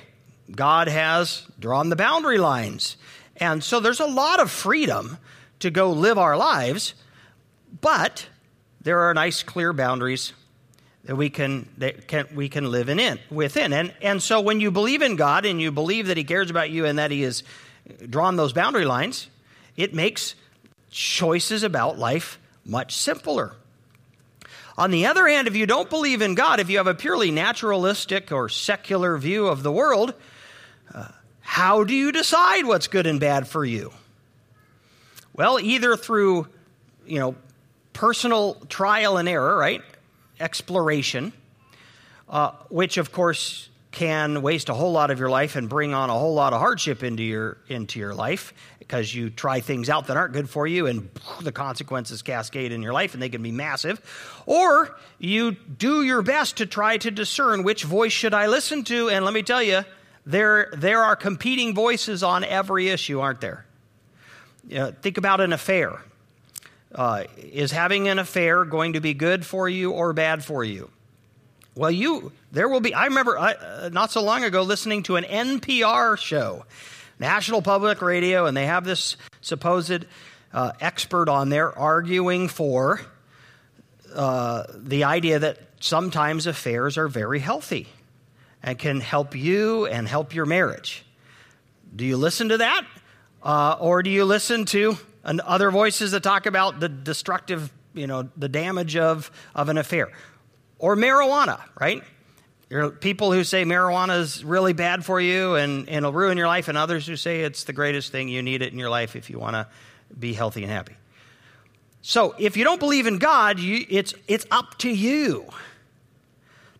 God 0.51 0.87
has 0.87 1.45
drawn 1.59 1.89
the 1.89 1.95
boundary 1.95 2.39
lines. 2.39 2.97
And 3.37 3.63
so 3.63 3.79
there's 3.79 3.99
a 3.99 4.05
lot 4.05 4.39
of 4.39 4.49
freedom 4.49 5.17
to 5.59 5.69
go 5.69 5.91
live 5.91 6.17
our 6.17 6.35
lives, 6.35 6.95
but 7.81 8.27
there 8.81 8.99
are 9.01 9.13
nice, 9.13 9.43
clear 9.43 9.71
boundaries 9.73 10.33
that 11.09 11.15
we 11.15 11.31
can, 11.31 11.67
that 11.79 12.07
can, 12.07 12.27
we 12.35 12.49
can 12.49 12.69
live 12.69 12.87
in, 12.87 12.99
in, 12.99 13.17
within. 13.31 13.73
And, 13.73 13.91
and 13.99 14.21
so 14.21 14.41
when 14.41 14.59
you 14.59 14.69
believe 14.69 15.01
in 15.01 15.15
God 15.15 15.43
and 15.43 15.59
you 15.59 15.71
believe 15.71 16.05
that 16.05 16.17
He 16.17 16.23
cares 16.23 16.51
about 16.51 16.69
you 16.69 16.85
and 16.85 16.99
that 16.99 17.09
He 17.09 17.23
has 17.23 17.41
drawn 18.07 18.35
those 18.35 18.53
boundary 18.53 18.85
lines, 18.85 19.27
it 19.75 19.91
makes 19.91 20.35
choices 20.91 21.63
about 21.63 21.97
life 21.97 22.37
much 22.63 22.95
simpler. 22.95 23.55
On 24.77 24.91
the 24.91 25.07
other 25.07 25.27
hand, 25.27 25.47
if 25.47 25.55
you 25.55 25.65
don't 25.65 25.89
believe 25.89 26.21
in 26.21 26.35
God, 26.35 26.59
if 26.59 26.69
you 26.69 26.77
have 26.77 26.85
a 26.85 26.93
purely 26.93 27.31
naturalistic 27.31 28.31
or 28.31 28.47
secular 28.47 29.17
view 29.17 29.47
of 29.47 29.63
the 29.63 29.71
world, 29.71 30.13
uh, 30.93 31.07
how 31.41 31.83
do 31.83 31.95
you 31.95 32.11
decide 32.11 32.67
what's 32.67 32.87
good 32.87 33.07
and 33.07 33.19
bad 33.19 33.47
for 33.47 33.65
you? 33.65 33.91
Well, 35.33 35.59
either 35.59 35.97
through, 35.97 36.49
you 37.07 37.17
know, 37.17 37.35
personal 37.93 38.53
trial 38.69 39.17
and 39.17 39.27
error, 39.27 39.57
right? 39.57 39.81
Exploration, 40.39 41.33
uh, 42.29 42.51
which 42.69 42.97
of 42.97 43.11
course 43.11 43.69
can 43.91 44.41
waste 44.41 44.69
a 44.69 44.73
whole 44.73 44.91
lot 44.91 45.09
of 45.09 45.19
your 45.19 45.29
life 45.29 45.55
and 45.55 45.67
bring 45.67 45.93
on 45.93 46.09
a 46.09 46.13
whole 46.13 46.33
lot 46.33 46.53
of 46.53 46.59
hardship 46.59 47.03
into 47.03 47.23
your 47.23 47.57
into 47.67 47.99
your 47.99 48.13
life 48.13 48.53
because 48.77 49.13
you 49.13 49.29
try 49.29 49.59
things 49.59 49.89
out 49.89 50.07
that 50.07 50.17
aren't 50.17 50.33
good 50.33 50.49
for 50.49 50.67
you 50.67 50.85
and 50.85 51.09
the 51.41 51.51
consequences 51.51 52.21
cascade 52.21 52.71
in 52.71 52.81
your 52.81 52.93
life 52.93 53.13
and 53.13 53.23
they 53.23 53.29
can 53.29 53.41
be 53.41 53.51
massive. 53.51 53.99
Or 54.45 54.95
you 55.17 55.51
do 55.51 56.03
your 56.03 56.21
best 56.21 56.57
to 56.57 56.65
try 56.65 56.97
to 56.97 57.09
discern 57.09 57.63
which 57.63 57.83
voice 57.83 58.11
should 58.11 58.33
I 58.33 58.47
listen 58.47 58.83
to 58.85 59.09
and 59.09 59.25
let 59.25 59.33
me 59.33 59.43
tell 59.43 59.63
you 59.63 59.83
there 60.25 60.69
there 60.77 61.03
are 61.03 61.15
competing 61.15 61.73
voices 61.73 62.21
on 62.21 62.43
every 62.43 62.89
issue 62.89 63.19
aren't 63.19 63.41
there? 63.41 63.65
You 64.67 64.77
know, 64.77 64.91
think 65.01 65.17
about 65.17 65.41
an 65.41 65.51
affair 65.51 65.99
uh, 66.95 67.23
is 67.37 67.71
having 67.71 68.07
an 68.07 68.19
affair 68.19 68.65
going 68.65 68.93
to 68.93 68.99
be 68.99 69.13
good 69.13 69.45
for 69.45 69.69
you 69.69 69.91
or 69.91 70.13
bad 70.13 70.43
for 70.43 70.63
you 70.63 70.89
well, 71.79 71.91
you, 71.91 72.33
there 72.51 72.67
will 72.67 72.81
be, 72.81 72.93
I 72.93 73.05
remember 73.05 73.37
uh, 73.37 73.89
not 73.93 74.11
so 74.11 74.21
long 74.21 74.43
ago 74.43 74.63
listening 74.63 75.03
to 75.03 75.15
an 75.15 75.23
NPR 75.23 76.17
show, 76.17 76.65
National 77.19 77.61
Public 77.61 78.01
Radio, 78.01 78.47
and 78.47 78.57
they 78.57 78.65
have 78.65 78.83
this 78.83 79.15
supposed 79.39 80.05
uh, 80.51 80.73
expert 80.81 81.29
on 81.29 81.47
there 81.47 81.77
arguing 81.79 82.49
for 82.49 82.99
uh, 84.13 84.65
the 84.75 85.05
idea 85.05 85.39
that 85.39 85.59
sometimes 85.79 86.47
affairs 86.47 86.97
are 86.97 87.07
very 87.07 87.39
healthy 87.39 87.87
and 88.61 88.77
can 88.77 88.99
help 88.99 89.33
you 89.33 89.85
and 89.85 90.05
help 90.05 90.35
your 90.35 90.45
marriage. 90.45 91.05
Do 91.95 92.03
you 92.03 92.17
listen 92.17 92.49
to 92.49 92.57
that? 92.57 92.85
Uh, 93.41 93.77
or 93.79 94.03
do 94.03 94.09
you 94.09 94.25
listen 94.25 94.65
to 94.65 94.97
an, 95.23 95.41
other 95.45 95.71
voices 95.71 96.11
that 96.11 96.23
talk 96.23 96.45
about 96.45 96.79
the 96.79 96.89
destructive, 96.89 97.71
you 97.93 98.07
know, 98.07 98.29
the 98.37 98.49
damage 98.49 98.95
of, 98.95 99.31
of 99.55 99.69
an 99.69 99.77
affair? 99.77 100.11
Or 100.77 100.95
marijuana, 100.95 101.61
right? 101.79 102.03
There 102.69 102.85
are 102.85 102.89
people 102.91 103.31
who 103.31 103.43
say 103.43 103.65
marijuana 103.65 104.19
is 104.19 104.43
really 104.43 104.73
bad 104.73 105.03
for 105.03 105.19
you 105.19 105.55
and, 105.55 105.89
and 105.89 105.97
it'll 105.97 106.13
ruin 106.13 106.37
your 106.37 106.47
life, 106.47 106.67
and 106.67 106.77
others 106.77 107.07
who 107.07 107.15
say 107.15 107.41
it's 107.41 107.63
the 107.63 107.73
greatest 107.73 108.11
thing, 108.11 108.29
you 108.29 108.41
need 108.41 108.61
it 108.61 108.71
in 108.71 108.79
your 108.79 108.89
life 108.89 109.15
if 109.15 109.29
you 109.29 109.39
want 109.39 109.55
to 109.55 109.67
be 110.17 110.33
healthy 110.33 110.63
and 110.63 110.71
happy. 110.71 110.95
So 112.01 112.35
if 112.37 112.55
you 112.55 112.63
don't 112.63 112.79
believe 112.79 113.07
in 113.07 113.17
God, 113.17 113.59
you, 113.59 113.85
it's, 113.89 114.13
it's 114.27 114.45
up 114.51 114.77
to 114.79 114.89
you 114.89 115.49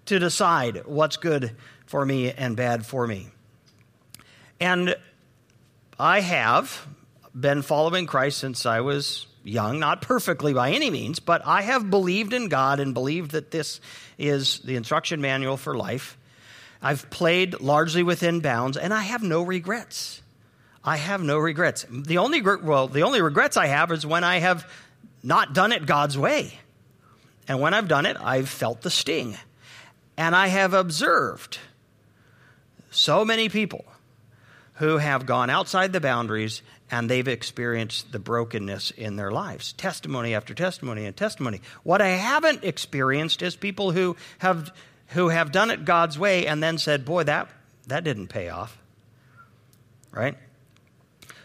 to 0.06 0.20
decide 0.20 0.86
what's 0.86 1.18
good 1.18 1.56
for 1.86 2.06
me 2.06 2.32
and 2.32 2.56
bad 2.56 2.86
for 2.86 3.06
me. 3.06 3.28
And 4.60 4.96
I 6.00 6.22
have 6.22 6.88
been 7.34 7.62
following 7.62 8.06
Christ 8.06 8.38
since 8.38 8.66
I 8.66 8.82
was 8.82 9.28
young, 9.44 9.80
not 9.80 10.02
perfectly 10.02 10.54
by 10.54 10.72
any 10.72 10.90
means, 10.90 11.20
but 11.20 11.46
I 11.46 11.62
have 11.62 11.90
believed 11.90 12.34
in 12.34 12.50
God 12.50 12.80
and 12.80 12.94
believed 12.94 13.32
that 13.32 13.52
this 13.52 13.80
is 14.18 14.60
the 14.60 14.76
instruction 14.76 15.22
manual 15.22 15.58
for 15.58 15.76
life. 15.76 16.18
I've 16.82 17.10
played 17.10 17.60
largely 17.60 18.04
within 18.04 18.40
bounds, 18.40 18.78
and 18.78 18.94
I 18.94 19.02
have 19.02 19.24
no 19.24 19.42
regrets. 19.42 20.22
I 20.84 20.98
have 20.98 21.22
no 21.22 21.38
regrets. 21.38 21.86
The 21.90 22.20
only 22.20 22.42
well, 22.42 22.88
the 22.88 23.04
only 23.04 23.22
regrets 23.22 23.58
I 23.58 23.68
have 23.68 23.92
is 23.92 24.06
when 24.06 24.24
I 24.24 24.40
have 24.40 24.70
not 25.22 25.54
done 25.54 25.72
it 25.72 25.86
God's 25.86 26.18
way. 26.18 26.58
And 27.48 27.60
when 27.60 27.74
I've 27.74 27.88
done 27.88 28.06
it, 28.06 28.16
I've 28.20 28.48
felt 28.48 28.82
the 28.82 28.90
sting. 28.90 29.36
And 30.16 30.36
I 30.36 30.48
have 30.48 30.74
observed 30.74 31.58
so 32.92 33.26
many 33.26 33.50
people 33.50 33.86
who 34.76 34.98
have 34.98 35.26
gone 35.26 35.50
outside 35.50 35.92
the 35.92 36.00
boundaries 36.00 36.62
and 36.92 37.10
they've 37.10 37.28
experienced 37.28 38.12
the 38.12 38.20
brokenness 38.20 38.92
in 38.92 39.16
their 39.16 39.32
lives. 39.32 39.74
Testimony 39.74 40.34
after 40.34 40.54
testimony 40.54 41.06
and 41.06 41.16
testimony. 41.16 41.62
What 41.84 42.02
I 42.02 42.10
haven't 42.10 42.64
experienced 42.64 43.42
is 43.42 43.56
people 43.56 43.92
who 43.92 44.16
have 44.40 44.72
who 45.10 45.30
have 45.30 45.52
done 45.52 45.72
it 45.72 45.86
God's 45.86 46.20
way 46.20 46.48
and 46.48 46.62
then 46.62 46.78
said, 46.78 47.06
"Boy, 47.06 47.24
that 47.24 47.50
that 47.88 48.04
didn't 48.04 48.28
pay 48.28 48.50
off." 48.50 48.78
Right? 50.12 50.36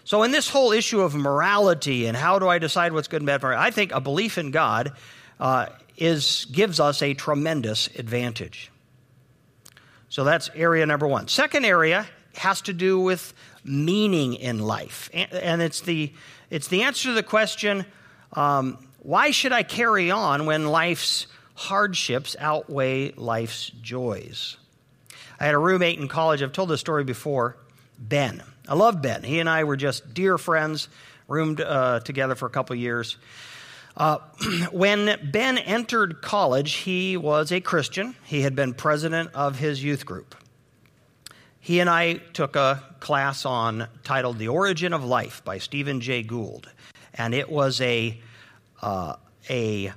So 0.04 0.22
in 0.22 0.30
this 0.30 0.50
whole 0.50 0.72
issue 0.72 1.00
of 1.00 1.14
morality 1.14 2.06
and 2.06 2.16
how 2.16 2.38
do 2.38 2.46
I 2.46 2.58
decide 2.58 2.92
what's 2.92 3.08
good 3.08 3.22
and 3.22 3.26
bad 3.26 3.40
for 3.40 3.50
me, 3.50 3.56
I 3.56 3.70
think 3.70 3.92
a 3.92 4.00
belief 4.00 4.36
in 4.36 4.50
God 4.50 4.92
uh, 5.40 5.66
is 5.96 6.46
gives 6.52 6.78
us 6.78 7.02
a 7.02 7.14
tremendous 7.14 7.88
advantage. 7.98 8.70
So 10.08 10.24
that's 10.24 10.50
area 10.54 10.84
number 10.86 11.06
one. 11.06 11.28
Second 11.28 11.64
area 11.64 12.06
has 12.36 12.60
to 12.62 12.72
do 12.72 12.98
with 12.98 13.34
meaning 13.64 14.34
in 14.34 14.58
life. 14.58 15.10
And 15.12 15.62
it's 15.62 15.80
the, 15.80 16.12
it's 16.50 16.68
the 16.68 16.82
answer 16.82 17.08
to 17.08 17.14
the 17.14 17.22
question 17.22 17.86
um, 18.32 18.78
why 18.98 19.30
should 19.30 19.52
I 19.52 19.62
carry 19.62 20.10
on 20.10 20.46
when 20.46 20.66
life's 20.66 21.26
hardships 21.54 22.34
outweigh 22.38 23.12
life's 23.12 23.70
joys? 23.80 24.56
I 25.38 25.44
had 25.44 25.54
a 25.54 25.58
roommate 25.58 25.98
in 25.98 26.08
college, 26.08 26.42
I've 26.42 26.52
told 26.52 26.70
this 26.70 26.80
story 26.80 27.04
before, 27.04 27.56
Ben. 27.98 28.42
I 28.66 28.74
love 28.74 29.02
Ben. 29.02 29.22
He 29.22 29.40
and 29.40 29.48
I 29.48 29.64
were 29.64 29.76
just 29.76 30.14
dear 30.14 30.38
friends, 30.38 30.88
roomed 31.28 31.60
uh, 31.60 32.00
together 32.00 32.34
for 32.34 32.46
a 32.46 32.50
couple 32.50 32.74
years. 32.76 33.18
Uh, 33.96 34.18
when 34.72 35.18
Ben 35.30 35.58
entered 35.58 36.22
college, 36.22 36.72
he 36.72 37.16
was 37.16 37.52
a 37.52 37.60
Christian. 37.60 38.16
He 38.24 38.40
had 38.40 38.56
been 38.56 38.74
president 38.74 39.30
of 39.34 39.58
his 39.58 39.84
youth 39.84 40.06
group 40.06 40.34
he 41.64 41.80
and 41.80 41.88
I 41.88 42.16
took 42.34 42.56
a 42.56 42.82
class 43.00 43.46
on 43.46 43.88
titled 44.02 44.38
The 44.38 44.48
Origin 44.48 44.92
of 44.92 45.02
Life 45.02 45.42
by 45.46 45.56
Stephen 45.56 46.02
Jay 46.02 46.22
Gould. 46.22 46.70
And 47.14 47.32
it 47.32 47.48
was 47.48 47.80
a, 47.80 48.20
uh, 48.82 49.16
a, 49.48 49.90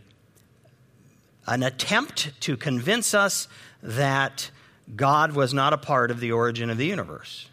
an 1.46 1.64
attempt 1.64 2.40
to 2.40 2.56
convince 2.56 3.14
us 3.14 3.50
that 3.84 4.50
God 4.96 5.34
was 5.34 5.54
not 5.54 5.74
a 5.74 5.78
part 5.78 6.10
of 6.10 6.22
the 6.22 6.32
origin 6.32 6.70
of 6.70 6.78
the 6.78 6.86
universe. 6.86 7.50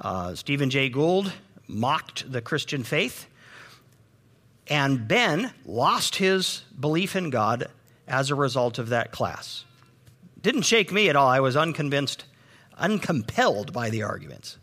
Uh, 0.00 0.34
Stephen 0.34 0.70
Jay 0.70 0.88
Gould 0.88 1.30
mocked 1.68 2.32
the 2.32 2.40
Christian 2.40 2.82
faith, 2.82 3.26
and 4.68 5.06
Ben 5.06 5.52
lost 5.66 6.16
his 6.16 6.62
belief 6.80 7.14
in 7.14 7.28
God 7.28 7.66
as 8.08 8.30
a 8.30 8.34
result 8.34 8.78
of 8.78 8.88
that 8.88 9.12
class. 9.12 9.66
Didn't 10.40 10.62
shake 10.62 10.90
me 10.90 11.10
at 11.10 11.16
all. 11.16 11.28
I 11.28 11.40
was 11.40 11.56
unconvinced 11.56 12.24
uncompelled 12.76 13.72
by 13.72 13.90
the 13.90 14.02
arguments. 14.02 14.58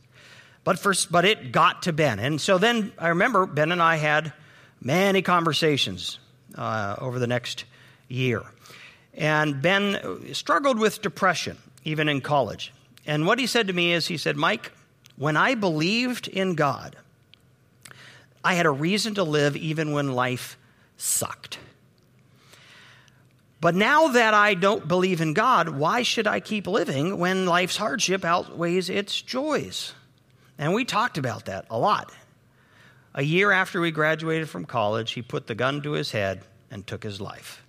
But, 0.64 0.78
for, 0.78 0.94
but 1.10 1.26
it 1.26 1.52
got 1.52 1.84
to 1.84 1.94
Ben. 1.94 2.20
And 2.20 2.40
so 2.40 2.58
then 2.58 2.92
I 2.98 3.10
remember 3.10 3.46
Ben 3.46 3.72
and 3.72 3.82
I 3.82 3.96
had 3.96 4.34
many 4.80 5.22
conversations 5.22 6.20
uh, 6.56 6.96
over 7.00 7.20
the 7.20 7.28
next 7.28 7.66
year. 8.08 8.44
And 9.14 9.62
Ben 9.62 10.34
struggled 10.34 10.80
with 10.80 11.02
depression, 11.02 11.58
even 11.84 12.08
in 12.08 12.22
college. 12.22 12.74
And 13.06 13.26
what 13.26 13.40
he 13.40 13.48
said 13.48 13.68
to 13.68 13.74
me 13.74 13.94
is 13.94 14.08
he 14.08 14.18
said, 14.18 14.38
Mike, 14.38 14.72
when 15.18 15.36
I 15.36 15.56
believed 15.56 16.28
in 16.28 16.56
God, 16.56 16.96
I 18.44 18.54
had 18.54 18.66
a 18.66 18.72
reason 18.72 19.16
to 19.16 19.24
live 19.24 19.56
even 19.56 19.92
when 19.92 20.14
life 20.14 20.58
sucked. 20.98 21.60
But 23.62 23.76
now 23.76 24.08
that 24.08 24.34
I 24.34 24.56
don't 24.56 24.88
believe 24.88 25.22
in 25.22 25.34
God, 25.34 25.70
why 25.70 26.02
should 26.02 26.26
I 26.26 26.40
keep 26.40 26.66
living 26.66 27.20
when 27.20 27.46
life's 27.46 27.78
hardship 27.78 28.26
outweighs 28.26 28.90
its 28.90 29.22
joys? 29.22 29.94
And 30.58 30.74
we 30.74 30.84
talked 30.84 31.20
about 31.20 31.46
that 31.46 31.68
a 31.70 31.78
lot. 31.78 32.12
A 33.14 33.22
year 33.22 33.52
after 33.52 33.80
we 33.80 33.92
graduated 33.92 34.50
from 34.50 34.66
college, 34.66 35.12
he 35.12 35.22
put 35.22 35.46
the 35.46 35.54
gun 35.54 35.84
to 35.84 35.92
his 35.92 36.12
head 36.12 36.42
and 36.72 36.88
took 36.88 37.04
his 37.04 37.22
life. 37.22 37.64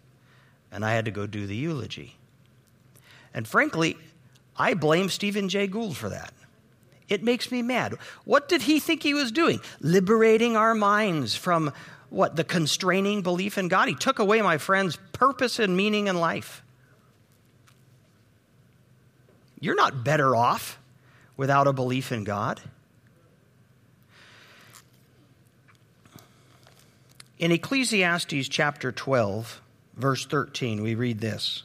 And 0.70 0.82
I 0.82 0.94
had 0.94 1.04
to 1.04 1.10
go 1.10 1.26
do 1.26 1.46
the 1.46 1.56
eulogy. 1.56 2.16
And 3.34 3.46
frankly, 3.46 3.98
I 4.56 4.72
blame 4.72 5.10
Stephen 5.10 5.50
Jay 5.50 5.66
Gould 5.66 5.96
for 5.96 6.08
that. 6.08 6.32
It 7.08 7.22
makes 7.22 7.50
me 7.50 7.60
mad. 7.60 7.96
What 8.24 8.48
did 8.48 8.62
he 8.62 8.80
think 8.80 9.02
he 9.02 9.12
was 9.12 9.30
doing? 9.30 9.60
Liberating 9.80 10.56
our 10.56 10.74
minds 10.74 11.34
from 11.34 11.72
what? 12.12 12.36
The 12.36 12.44
constraining 12.44 13.22
belief 13.22 13.56
in 13.56 13.68
God. 13.68 13.88
He 13.88 13.94
took 13.94 14.18
away 14.18 14.42
my 14.42 14.58
friend's 14.58 14.98
purpose 15.12 15.58
and 15.58 15.74
meaning 15.76 16.08
in 16.08 16.16
life. 16.16 16.62
You're 19.58 19.76
not 19.76 20.04
better 20.04 20.36
off 20.36 20.78
without 21.36 21.66
a 21.66 21.72
belief 21.72 22.12
in 22.12 22.24
God. 22.24 22.60
In 27.38 27.50
Ecclesiastes 27.50 28.48
chapter 28.48 28.92
12, 28.92 29.60
verse 29.96 30.26
13, 30.26 30.82
we 30.82 30.94
read 30.94 31.18
this 31.20 31.62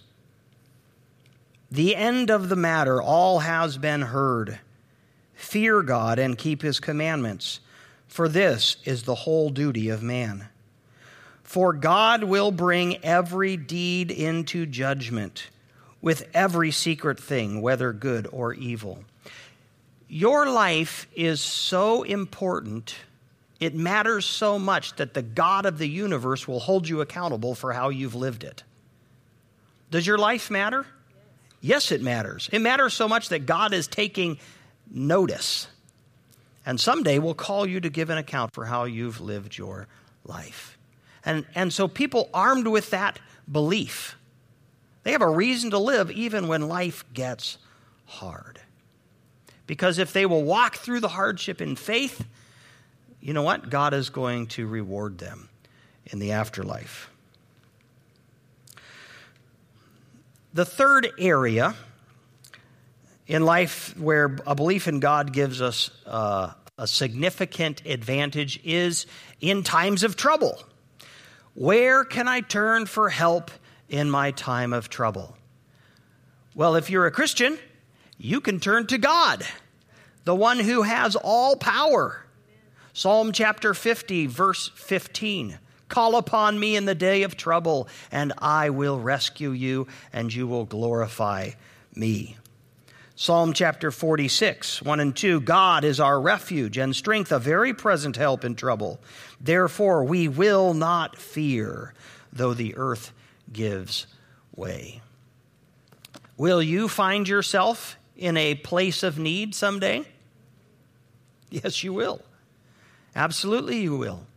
The 1.69 1.95
end 1.95 2.29
of 2.29 2.47
the 2.47 2.55
matter, 2.55 3.01
all 3.01 3.39
has 3.39 3.77
been 3.77 4.01
heard. 4.01 4.59
Fear 5.33 5.83
God 5.83 6.17
and 6.17 6.37
keep 6.37 6.61
his 6.61 6.79
commandments 6.79 7.59
for 8.07 8.29
this 8.29 8.77
is 8.85 9.03
the 9.03 9.15
whole 9.15 9.49
duty 9.49 9.89
of 9.89 10.01
man. 10.01 10.47
For 11.43 11.73
God 11.73 12.23
will 12.23 12.51
bring 12.51 13.03
every 13.05 13.55
deed 13.57 14.11
into 14.11 14.65
judgment 14.65 15.49
with 16.01 16.29
every 16.33 16.71
secret 16.71 17.19
thing, 17.19 17.61
whether 17.61 17.93
good 17.93 18.27
or 18.31 18.53
evil. 18.53 19.03
Your 20.07 20.49
life 20.49 21.07
is 21.15 21.41
so 21.41 22.03
important, 22.03 22.95
it 23.59 23.75
matters 23.75 24.25
so 24.25 24.59
much 24.59 24.95
that 24.97 25.13
the 25.13 25.21
God 25.21 25.65
of 25.65 25.77
the 25.77 25.87
universe 25.87 26.47
will 26.47 26.59
hold 26.59 26.87
you 26.87 27.01
accountable 27.01 27.55
for 27.55 27.73
how 27.73 27.89
you've 27.89 28.15
lived 28.15 28.43
it. 28.43 28.63
Does 29.89 30.05
your 30.05 30.17
life 30.17 30.51
matter? 30.51 30.85
Yes, 31.61 31.91
it 31.91 32.01
matters. 32.01 32.49
It 32.51 32.59
matters 32.59 32.93
so 32.93 33.07
much 33.07 33.29
that 33.29 33.45
God 33.45 33.73
is 33.73 33.87
taking 33.87 34.37
notice 34.91 35.67
and 36.67 36.81
someday 36.81 37.17
we'll 37.17 37.33
call 37.33 37.65
you 37.65 37.79
to 37.79 37.89
give 37.89 38.09
an 38.09 38.17
account 38.17 38.53
for 38.53 38.65
how 38.65 38.83
you've 38.83 39.21
lived 39.21 39.57
your 39.57 39.87
life. 40.25 40.77
And, 41.23 41.45
and 41.55 41.71
so 41.71 41.87
people 41.87 42.29
armed 42.33 42.67
with 42.67 42.89
that 42.89 43.19
belief, 43.49 44.17
they 45.03 45.13
have 45.13 45.21
a 45.21 45.29
reason 45.29 45.69
to 45.71 45.77
live 45.77 46.11
even 46.11 46.49
when 46.49 46.67
life 46.67 47.05
gets 47.13 47.57
hard. 48.05 48.59
Because 49.65 49.97
if 49.97 50.11
they 50.11 50.25
will 50.25 50.43
walk 50.43 50.75
through 50.75 50.99
the 50.99 51.07
hardship 51.07 51.61
in 51.61 51.77
faith, 51.77 52.25
you 53.21 53.31
know 53.31 53.43
what? 53.43 53.69
God 53.69 53.93
is 53.93 54.09
going 54.09 54.47
to 54.47 54.67
reward 54.67 55.19
them 55.19 55.47
in 56.07 56.19
the 56.19 56.33
afterlife. 56.33 57.09
The 60.53 60.65
third 60.65 61.11
area 61.17 61.75
in 63.27 63.43
life 63.43 63.97
where 63.97 64.37
a 64.47 64.55
belief 64.55 64.87
in 64.87 64.99
God 64.99 65.33
gives 65.33 65.61
us 65.61 65.91
uh, 66.05 66.51
a 66.77 66.87
significant 66.87 67.81
advantage 67.85 68.59
is 68.63 69.05
in 69.41 69.63
times 69.63 70.03
of 70.03 70.15
trouble. 70.15 70.63
Where 71.53 72.03
can 72.03 72.27
I 72.27 72.41
turn 72.41 72.85
for 72.85 73.09
help 73.09 73.51
in 73.89 74.09
my 74.09 74.31
time 74.31 74.73
of 74.73 74.89
trouble? 74.89 75.35
Well, 76.55 76.75
if 76.75 76.89
you're 76.89 77.05
a 77.05 77.11
Christian, 77.11 77.57
you 78.17 78.41
can 78.41 78.59
turn 78.59 78.87
to 78.87 78.97
God, 78.97 79.45
the 80.23 80.35
one 80.35 80.59
who 80.59 80.83
has 80.83 81.15
all 81.15 81.55
power. 81.55 82.23
Psalm 82.93 83.31
chapter 83.31 83.73
50, 83.73 84.27
verse 84.27 84.71
15. 84.75 85.59
Call 85.89 86.15
upon 86.15 86.59
me 86.59 86.75
in 86.75 86.85
the 86.85 86.95
day 86.95 87.23
of 87.23 87.37
trouble, 87.37 87.87
and 88.11 88.33
I 88.39 88.69
will 88.69 88.99
rescue 88.99 89.51
you, 89.51 89.87
and 90.11 90.33
you 90.33 90.47
will 90.47 90.65
glorify 90.65 91.51
me. 91.95 92.37
Psalm 93.19 93.51
chapter 93.51 93.89
46, 93.89 94.83
1 94.83 94.99
and 94.99 95.15
2 95.15 95.41
God 95.41 95.83
is 95.83 95.99
our 95.99 96.21
refuge 96.21 96.77
and 96.77 96.95
strength, 96.95 97.31
a 97.31 97.39
very 97.39 97.73
present 97.73 98.15
help 98.15 98.45
in 98.45 98.53
trouble. 98.53 98.99
Therefore, 99.41 100.03
we 100.03 100.27
will 100.27 100.75
not 100.75 101.17
fear, 101.17 101.95
though 102.31 102.53
the 102.53 102.75
earth 102.77 103.11
gives 103.51 104.05
way. 104.55 105.01
Will 106.37 106.61
you 106.61 106.87
find 106.87 107.27
yourself 107.27 107.97
in 108.15 108.37
a 108.37 108.53
place 108.53 109.01
of 109.01 109.17
need 109.17 109.55
someday? 109.55 110.05
Yes, 111.49 111.83
you 111.83 111.93
will. 111.93 112.21
Absolutely, 113.15 113.79
you 113.79 113.97
will. 113.97 114.27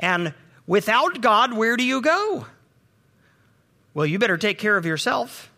And 0.00 0.32
without 0.66 1.20
God, 1.20 1.52
where 1.52 1.76
do 1.76 1.84
you 1.84 2.00
go? 2.00 2.46
Well, 3.92 4.06
you 4.06 4.18
better 4.18 4.38
take 4.38 4.56
care 4.56 4.78
of 4.78 4.86
yourself. 4.86 5.50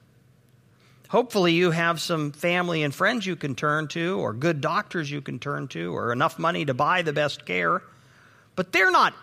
Hopefully, 1.09 1.53
you 1.53 1.71
have 1.71 2.01
some 2.01 2.33
family 2.33 2.83
and 2.83 2.93
friends 2.93 3.25
you 3.25 3.37
can 3.37 3.55
turn 3.55 3.87
to, 3.89 4.19
or 4.19 4.33
good 4.33 4.61
doctors 4.61 5.11
you 5.11 5.21
can 5.21 5.39
turn 5.39 5.69
to, 5.69 5.95
or 5.97 6.13
enough 6.13 6.39
money 6.39 6.65
to 6.65 6.75
buy 6.75 7.03
the 7.03 7.13
best 7.13 7.47
care. 7.47 7.83
But 8.57 8.73
they're 8.73 8.91
not, 8.91 9.15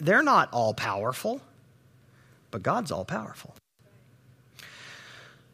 they're 0.00 0.22
not 0.22 0.52
all 0.52 0.74
powerful, 0.74 1.40
but 2.50 2.62
God's 2.62 2.92
all 2.92 3.06
powerful. 3.06 3.54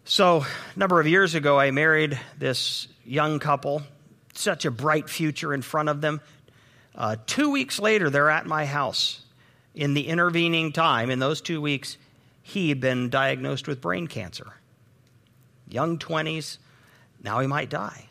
So, 0.05 0.45
a 0.75 0.79
number 0.79 0.99
of 1.01 1.07
years 1.07 1.35
ago, 1.35 1.61
I 1.61 1.71
married 1.71 2.19
this 2.39 2.89
young 3.05 3.39
couple, 3.39 3.83
such 4.35 4.65
a 4.65 4.71
bright 4.71 5.09
future 5.09 5.55
in 5.55 5.63
front 5.63 5.91
of 5.91 6.01
them. 6.01 6.21
Uh, 6.95 7.17
two 7.27 7.51
weeks 7.51 7.79
later, 7.79 8.11
they're 8.11 8.31
at 8.31 8.47
my 8.47 8.65
house. 8.65 9.21
In 9.75 9.95
the 9.95 10.09
intervening 10.09 10.73
time, 10.73 11.11
in 11.11 11.21
those 11.21 11.41
two 11.41 11.61
weeks, 11.61 11.99
he 12.43 12.71
had 12.71 12.81
been 12.81 13.11
diagnosed 13.11 13.69
with 13.69 13.81
brain 13.81 14.09
cancer 14.09 14.55
young 15.69 15.99
20s, 15.99 16.59
now 17.23 17.41
he 17.41 17.47
might 17.47 17.71
die. 17.71 18.07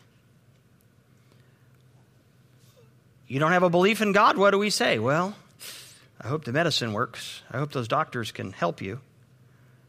You 3.26 3.38
don't 3.38 3.52
have 3.52 3.62
a 3.62 3.70
belief 3.70 4.00
in 4.00 4.12
God, 4.12 4.38
what 4.38 4.52
do 4.52 4.58
we 4.58 4.70
say? 4.70 4.98
Well, 4.98 5.34
I 6.20 6.28
hope 6.28 6.44
the 6.44 6.52
medicine 6.52 6.92
works. 6.92 7.42
I 7.50 7.58
hope 7.58 7.72
those 7.72 7.88
doctors 7.88 8.32
can 8.32 8.52
help 8.52 8.80
you. 8.80 9.00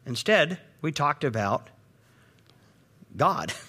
Instead, 0.04 0.58
we 0.82 0.92
talked 0.92 1.24
about 1.24 1.68
God. 3.16 3.52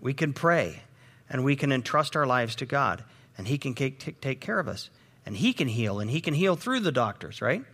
We 0.00 0.14
can 0.14 0.32
pray 0.32 0.82
and 1.28 1.44
we 1.44 1.56
can 1.56 1.72
entrust 1.72 2.16
our 2.16 2.26
lives 2.26 2.56
to 2.56 2.66
God, 2.66 3.04
and 3.36 3.46
He 3.46 3.58
can 3.58 3.74
take, 3.74 4.20
take 4.20 4.40
care 4.40 4.58
of 4.58 4.68
us, 4.68 4.90
and 5.26 5.36
He 5.36 5.52
can 5.52 5.68
heal, 5.68 6.00
and 6.00 6.10
He 6.10 6.20
can 6.20 6.34
heal 6.34 6.56
through 6.56 6.80
the 6.80 6.92
doctors, 6.92 7.42
right? 7.42 7.64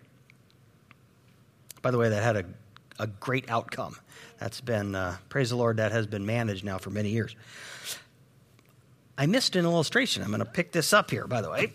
By 1.82 1.90
the 1.90 1.98
way, 1.98 2.08
that 2.08 2.22
had 2.22 2.36
a, 2.36 2.44
a 2.98 3.06
great 3.06 3.50
outcome. 3.50 3.96
That's 4.38 4.60
been, 4.60 4.94
uh, 4.94 5.16
praise 5.28 5.50
the 5.50 5.56
Lord, 5.56 5.78
that 5.78 5.92
has 5.92 6.06
been 6.06 6.26
managed 6.26 6.64
now 6.64 6.78
for 6.78 6.90
many 6.90 7.10
years. 7.10 7.34
I 9.16 9.26
missed 9.26 9.56
an 9.56 9.64
illustration. 9.64 10.22
I'm 10.22 10.28
going 10.28 10.40
to 10.40 10.44
pick 10.44 10.72
this 10.72 10.92
up 10.92 11.10
here, 11.10 11.26
by 11.26 11.40
the 11.40 11.50
way. 11.50 11.72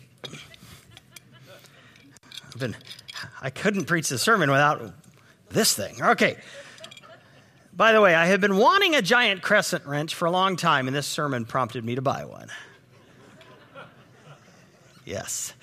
I've 2.45 2.59
been, 2.59 2.75
I 3.41 3.49
couldn't 3.49 3.85
preach 3.85 4.09
the 4.09 4.17
sermon 4.17 4.51
without 4.51 4.93
this 5.49 5.73
thing. 5.73 6.01
Okay. 6.01 6.37
By 7.73 7.93
the 7.93 8.01
way, 8.01 8.13
I 8.13 8.25
have 8.25 8.41
been 8.41 8.57
wanting 8.57 8.95
a 8.95 9.01
giant 9.01 9.41
crescent 9.41 9.85
wrench 9.85 10.13
for 10.13 10.25
a 10.25 10.31
long 10.31 10.57
time, 10.57 10.87
and 10.87 10.95
this 10.95 11.07
sermon 11.07 11.45
prompted 11.45 11.85
me 11.85 11.95
to 11.95 12.01
buy 12.01 12.25
one. 12.25 12.49
Yes. 15.05 15.53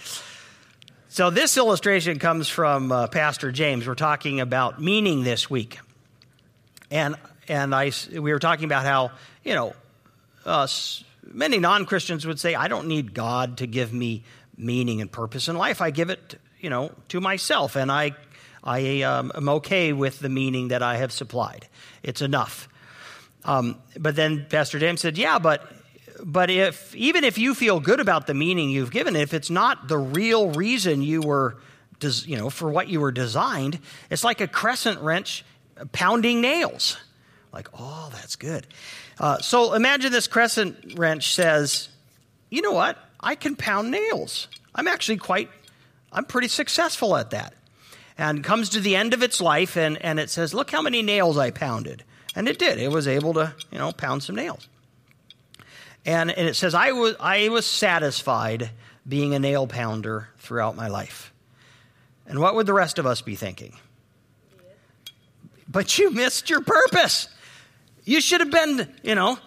So, 1.16 1.30
this 1.30 1.56
illustration 1.56 2.18
comes 2.18 2.46
from 2.46 2.92
uh, 2.92 3.06
Pastor 3.06 3.50
James. 3.50 3.88
We're 3.88 3.94
talking 3.94 4.40
about 4.40 4.82
meaning 4.82 5.24
this 5.24 5.48
week. 5.48 5.78
And, 6.90 7.16
and 7.48 7.74
I, 7.74 7.92
we 8.12 8.34
were 8.34 8.38
talking 8.38 8.66
about 8.66 8.84
how, 8.84 9.12
you 9.42 9.54
know, 9.54 9.72
many 11.24 11.58
non 11.58 11.86
Christians 11.86 12.26
would 12.26 12.38
say, 12.38 12.54
I 12.54 12.68
don't 12.68 12.86
need 12.86 13.14
God 13.14 13.56
to 13.56 13.66
give 13.66 13.94
me 13.94 14.24
meaning 14.58 15.00
and 15.00 15.10
purpose 15.10 15.48
in 15.48 15.56
life. 15.56 15.80
I 15.80 15.90
give 15.90 16.10
it, 16.10 16.38
you 16.60 16.68
know, 16.68 16.92
to 17.08 17.18
myself, 17.22 17.76
and 17.76 17.90
I, 17.90 18.14
I 18.62 19.00
um, 19.00 19.32
am 19.34 19.48
okay 19.48 19.94
with 19.94 20.18
the 20.18 20.28
meaning 20.28 20.68
that 20.68 20.82
I 20.82 20.98
have 20.98 21.12
supplied. 21.12 21.66
It's 22.02 22.20
enough. 22.20 22.68
Um, 23.42 23.78
but 23.98 24.16
then 24.16 24.44
Pastor 24.50 24.78
James 24.78 25.00
said, 25.00 25.16
Yeah, 25.16 25.38
but 25.38 25.66
but 26.24 26.50
if 26.50 26.94
even 26.94 27.24
if 27.24 27.38
you 27.38 27.54
feel 27.54 27.80
good 27.80 28.00
about 28.00 28.26
the 28.26 28.34
meaning 28.34 28.70
you've 28.70 28.90
given, 28.90 29.16
if 29.16 29.34
it's 29.34 29.50
not 29.50 29.88
the 29.88 29.98
real 29.98 30.50
reason 30.50 31.02
you 31.02 31.20
were, 31.20 31.56
you 32.00 32.36
know, 32.36 32.50
for 32.50 32.70
what 32.70 32.88
you 32.88 33.00
were 33.00 33.12
designed, 33.12 33.78
it's 34.10 34.24
like 34.24 34.40
a 34.40 34.48
crescent 34.48 35.00
wrench 35.00 35.44
pounding 35.92 36.40
nails. 36.40 36.96
Like, 37.52 37.68
oh, 37.78 38.10
that's 38.12 38.36
good. 38.36 38.66
Uh, 39.18 39.38
so 39.38 39.74
imagine 39.74 40.12
this 40.12 40.26
crescent 40.26 40.98
wrench 40.98 41.32
says, 41.34 41.88
you 42.50 42.62
know 42.62 42.72
what? 42.72 42.98
I 43.18 43.34
can 43.34 43.56
pound 43.56 43.90
nails. 43.90 44.48
I'm 44.74 44.86
actually 44.88 45.16
quite, 45.16 45.48
I'm 46.12 46.24
pretty 46.24 46.48
successful 46.48 47.16
at 47.16 47.30
that. 47.30 47.54
And 48.18 48.44
comes 48.44 48.70
to 48.70 48.80
the 48.80 48.96
end 48.96 49.14
of 49.14 49.22
its 49.22 49.40
life 49.40 49.76
and, 49.76 50.00
and 50.02 50.18
it 50.18 50.30
says, 50.30 50.54
look 50.54 50.70
how 50.70 50.82
many 50.82 51.02
nails 51.02 51.36
I 51.38 51.50
pounded. 51.50 52.02
And 52.34 52.48
it 52.48 52.58
did. 52.58 52.78
It 52.78 52.90
was 52.90 53.08
able 53.08 53.34
to, 53.34 53.54
you 53.70 53.78
know, 53.78 53.92
pound 53.92 54.22
some 54.22 54.36
nails. 54.36 54.68
And, 56.06 56.30
and 56.30 56.48
it 56.48 56.54
says, 56.54 56.74
I 56.74 56.92
was, 56.92 57.16
I 57.20 57.50
was 57.50 57.66
satisfied 57.66 58.70
being 59.06 59.34
a 59.34 59.38
nail 59.38 59.66
pounder 59.66 60.28
throughout 60.38 60.76
my 60.76 60.88
life. 60.88 61.34
And 62.26 62.38
what 62.38 62.54
would 62.54 62.66
the 62.66 62.72
rest 62.72 62.98
of 62.98 63.04
us 63.04 63.20
be 63.20 63.34
thinking? 63.34 63.74
but 65.68 65.98
you 65.98 66.10
missed 66.10 66.48
your 66.48 66.60
purpose. 66.60 67.28
You 68.04 68.20
should 68.20 68.40
have 68.40 68.50
been, 68.50 68.88
you 69.02 69.14
know, 69.14 69.38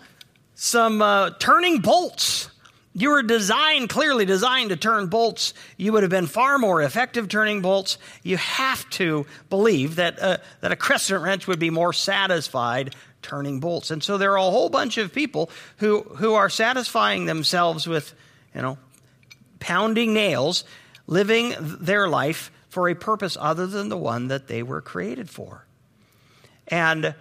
some 0.55 1.01
uh, 1.01 1.31
turning 1.39 1.79
bolts. 1.79 2.49
You 2.93 3.11
were 3.11 3.23
designed, 3.23 3.89
clearly 3.89 4.25
designed 4.25 4.69
to 4.71 4.75
turn 4.75 5.07
bolts. 5.07 5.53
You 5.77 5.93
would 5.93 6.03
have 6.03 6.09
been 6.09 6.27
far 6.27 6.57
more 6.57 6.81
effective 6.81 7.29
turning 7.29 7.61
bolts. 7.61 7.97
You 8.23 8.37
have 8.37 8.89
to 8.91 9.25
believe 9.49 9.95
that, 9.95 10.21
uh, 10.21 10.37
that 10.61 10.71
a 10.71 10.75
crescent 10.75 11.23
wrench 11.23 11.47
would 11.47 11.59
be 11.59 11.69
more 11.69 11.93
satisfied 11.93 12.95
turning 13.21 13.59
bolts. 13.59 13.91
And 13.91 14.03
so 14.03 14.17
there 14.17 14.31
are 14.31 14.37
a 14.37 14.41
whole 14.41 14.69
bunch 14.69 14.97
of 14.97 15.13
people 15.13 15.49
who, 15.77 16.01
who 16.01 16.33
are 16.33 16.49
satisfying 16.49 17.25
themselves 17.25 17.87
with, 17.87 18.13
you 18.55 18.61
know, 18.61 18.77
pounding 19.59 20.13
nails, 20.13 20.63
living 21.07 21.53
their 21.59 22.07
life 22.07 22.51
for 22.69 22.87
a 22.87 22.95
purpose 22.95 23.37
other 23.39 23.67
than 23.67 23.89
the 23.89 23.97
one 23.97 24.27
that 24.27 24.47
they 24.47 24.63
were 24.63 24.81
created 24.81 25.29
for. 25.29 25.65
And 26.67 27.15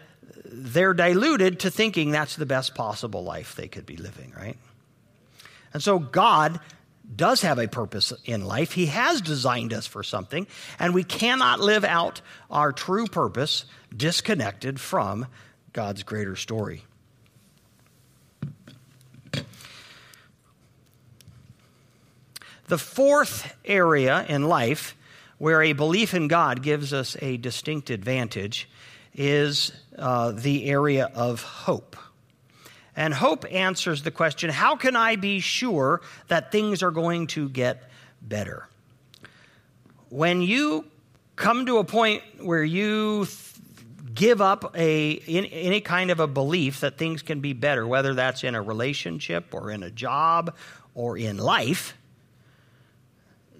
they're 0.44 0.94
diluted 0.94 1.61
to 1.61 1.70
thinking 1.70 2.11
that's 2.11 2.37
the 2.37 2.46
best 2.46 2.74
possible 2.74 3.24
life 3.24 3.54
they 3.54 3.68
could 3.68 3.87
be 3.87 3.96
living, 3.96 4.32
right? 4.37 4.56
And 5.72 5.82
so 5.82 5.98
God 5.98 6.61
does 7.14 7.42
have 7.42 7.58
a 7.58 7.68
purpose 7.68 8.12
in 8.24 8.44
life. 8.44 8.72
He 8.72 8.87
has 8.87 9.20
designed 9.20 9.72
us 9.72 9.87
for 9.87 10.02
something, 10.02 10.46
and 10.78 10.94
we 10.94 11.04
cannot 11.04 11.61
live 11.61 11.84
out 11.84 12.20
our 12.50 12.72
true 12.72 13.06
purpose 13.06 13.64
disconnected 13.94 14.78
from 14.78 15.26
God's 15.79 16.03
greater 16.03 16.35
story. 16.35 16.83
The 22.67 22.79
fourth 22.79 23.55
area 23.64 24.27
in 24.29 24.49
life 24.49 24.97
where 25.38 25.62
a 25.62 25.75
belief 25.75 26.14
in 26.14 26.27
God 26.27 26.64
gives 26.64 26.93
us 26.93 27.17
a 27.23 27.37
distinct 27.37 27.91
advantage 27.91 28.69
is 29.14 29.71
uh, 29.97 30.33
the 30.33 30.69
area 30.69 31.12
of 31.14 31.45
hope. 31.45 31.97
And 32.97 33.14
hope 33.14 33.45
answers 33.49 34.03
the 34.03 34.11
question 34.11 34.51
how 34.51 34.75
can 34.75 34.97
I 34.97 35.14
be 35.14 35.38
sure 35.38 36.01
that 36.27 36.51
things 36.51 36.83
are 36.83 36.91
going 36.91 37.29
to 37.29 37.49
get 37.49 37.88
better? 38.21 38.67
When 40.09 40.43
you 40.43 40.87
come 41.37 41.67
to 41.67 41.79
a 41.79 41.85
point 41.85 42.25
where 42.41 42.64
you 42.64 43.27
give 44.14 44.40
up 44.40 44.75
a 44.77 45.11
in, 45.11 45.44
any 45.47 45.81
kind 45.81 46.11
of 46.11 46.21
a 46.21 46.27
belief 46.27 46.81
that 46.81 46.99
things 46.99 47.23
can 47.23 47.40
be 47.40 47.53
better, 47.53 47.87
whether 47.87 48.14
that's 48.14 48.44
in 48.44 48.55
a 48.55 48.62
relationship 48.62 49.53
or 49.53 49.71
in 49.71 49.83
a 49.83 49.90
job 49.90 50.55
or 50.94 51.16
in 51.16 51.38
life, 51.38 51.97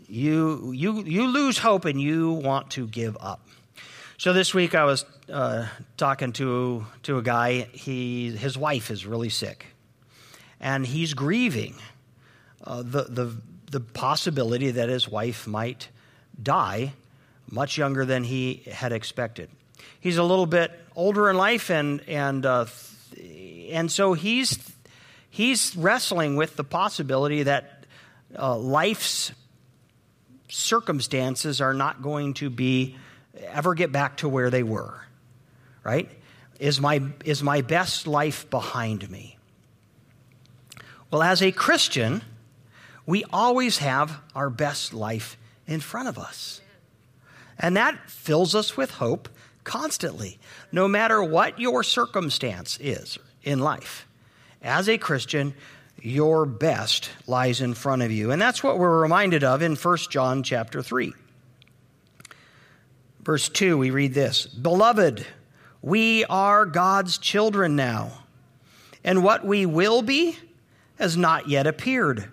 you 0.09 0.73
you 0.73 1.03
you 1.03 1.27
lose 1.29 1.59
hope 1.59 1.85
and 1.85 2.01
you 2.01 2.33
want 2.33 2.71
to 2.73 2.87
give 2.87 3.17
up. 3.21 3.47
So 4.17 4.33
this 4.33 4.53
week 4.53 4.75
I 4.75 4.85
was 4.85 5.05
uh, 5.33 5.69
talking 5.97 6.33
to 6.35 6.87
to 7.05 7.19
a 7.19 7.23
guy. 7.23 7.69
He 7.73 8.31
his 8.31 8.57
wife 8.57 8.91
is 8.91 9.07
really 9.07 9.31
sick, 9.31 9.67
and 10.61 10.87
he's 10.87 11.15
grieving 11.15 11.75
uh, 12.65 12.83
the 12.83 13.05
the 13.05 13.37
the 13.71 13.81
possibility 13.81 14.71
that 14.71 14.89
his 14.89 15.09
wife 15.09 15.47
might 15.47 15.89
die 16.43 16.95
much 17.51 17.79
younger 17.79 18.05
than 18.05 18.25
he 18.25 18.63
had 18.71 18.93
expected. 18.93 19.51
He's 20.01 20.17
a 20.17 20.23
little 20.23 20.47
bit 20.47 20.73
older 20.95 21.29
in 21.31 21.37
life, 21.37 21.71
and 21.71 22.01
and 22.09 22.45
uh, 22.47 22.67
and 23.71 23.91
so 23.91 24.13
he's 24.13 24.59
he's 25.31 25.77
wrestling 25.77 26.37
with 26.37 26.57
the 26.57 26.65
possibility 26.65 27.45
that 27.45 27.85
uh, 28.39 28.57
life's 28.57 29.33
circumstances 30.49 31.61
are 31.61 31.75
not 31.75 32.03
going 32.03 32.35
to 32.35 32.51
be 32.51 32.97
ever 33.47 33.75
get 33.75 33.93
back 33.93 34.19
to 34.19 34.29
where 34.29 34.51
they 34.51 34.63
were, 34.63 35.01
right? 35.85 36.11
Is 36.59 36.81
my, 36.81 37.03
is 37.25 37.43
my 37.43 37.61
best 37.61 38.07
life 38.07 38.51
behind 38.51 39.09
me? 39.11 39.39
Well, 41.11 41.23
as 41.23 41.43
a 41.43 41.53
Christian, 41.53 42.23
we 43.07 43.25
always 43.33 43.79
have 43.79 44.21
our 44.35 44.51
best 44.51 44.93
life 44.93 45.37
in 45.67 45.81
front 45.81 46.09
of 46.09 46.19
us. 46.19 46.61
And 47.59 47.77
that 47.77 48.11
fills 48.11 48.55
us 48.55 48.77
with 48.77 48.91
hope 48.93 49.29
constantly, 49.69 50.39
no 50.73 50.89
matter 50.89 51.23
what 51.23 51.61
your 51.61 51.85
circumstance 51.85 52.79
is 52.81 53.19
in 53.43 53.61
life. 53.61 54.09
As 54.63 54.89
a 54.89 54.99
Christian, 54.99 55.55
your 56.01 56.47
best 56.47 57.11
lies 57.27 57.61
in 57.61 57.75
front 57.75 58.03
of 58.03 58.11
you. 58.11 58.31
And 58.31 58.41
that's 58.41 58.63
what 58.65 58.79
we're 58.79 59.03
reminded 59.03 59.45
of 59.45 59.61
in 59.63 59.77
1 59.77 59.97
John 60.11 60.43
chapter 60.43 60.83
3. 60.83 61.13
Verse 63.21 63.51
2, 63.51 63.77
we 63.77 63.91
read 63.91 64.15
this 64.15 64.47
Beloved, 64.47 65.27
we 65.83 66.25
are 66.25 66.65
God's 66.65 67.19
children 67.19 67.77
now, 67.77 68.25
and 69.05 69.23
what 69.23 69.45
we 69.45 69.67
will 69.67 70.01
be 70.01 70.37
has 70.99 71.17
not 71.17 71.47
yet 71.47 71.67
appeared. 71.67 72.25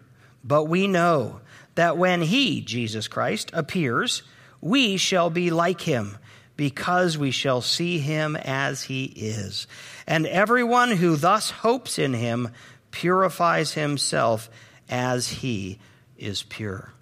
But 0.41 0.65
we 0.65 0.87
know 0.87 1.41
that 1.75 1.97
when 1.97 2.21
He, 2.21 2.61
Jesus 2.61 3.09
Christ, 3.09 3.51
appears, 3.53 4.23
we 4.61 4.95
shall 4.95 5.29
be 5.29 5.51
like 5.51 5.81
Him, 5.81 6.17
because 6.57 7.17
we 7.17 7.31
shall 7.31 7.61
see 7.61 7.99
Him 7.99 8.35
as 8.35 8.83
He 8.83 9.05
is. 9.05 9.67
And 10.07 10.25
everyone 10.27 10.91
who 10.91 11.15
thus 11.15 11.49
hopes 11.49 11.99
in 11.99 12.13
Him 12.13 12.49
purifies 12.91 13.73
himself 13.73 14.49
as 14.89 15.27
He 15.27 15.79
is 16.17 16.43
pure. 16.43 16.93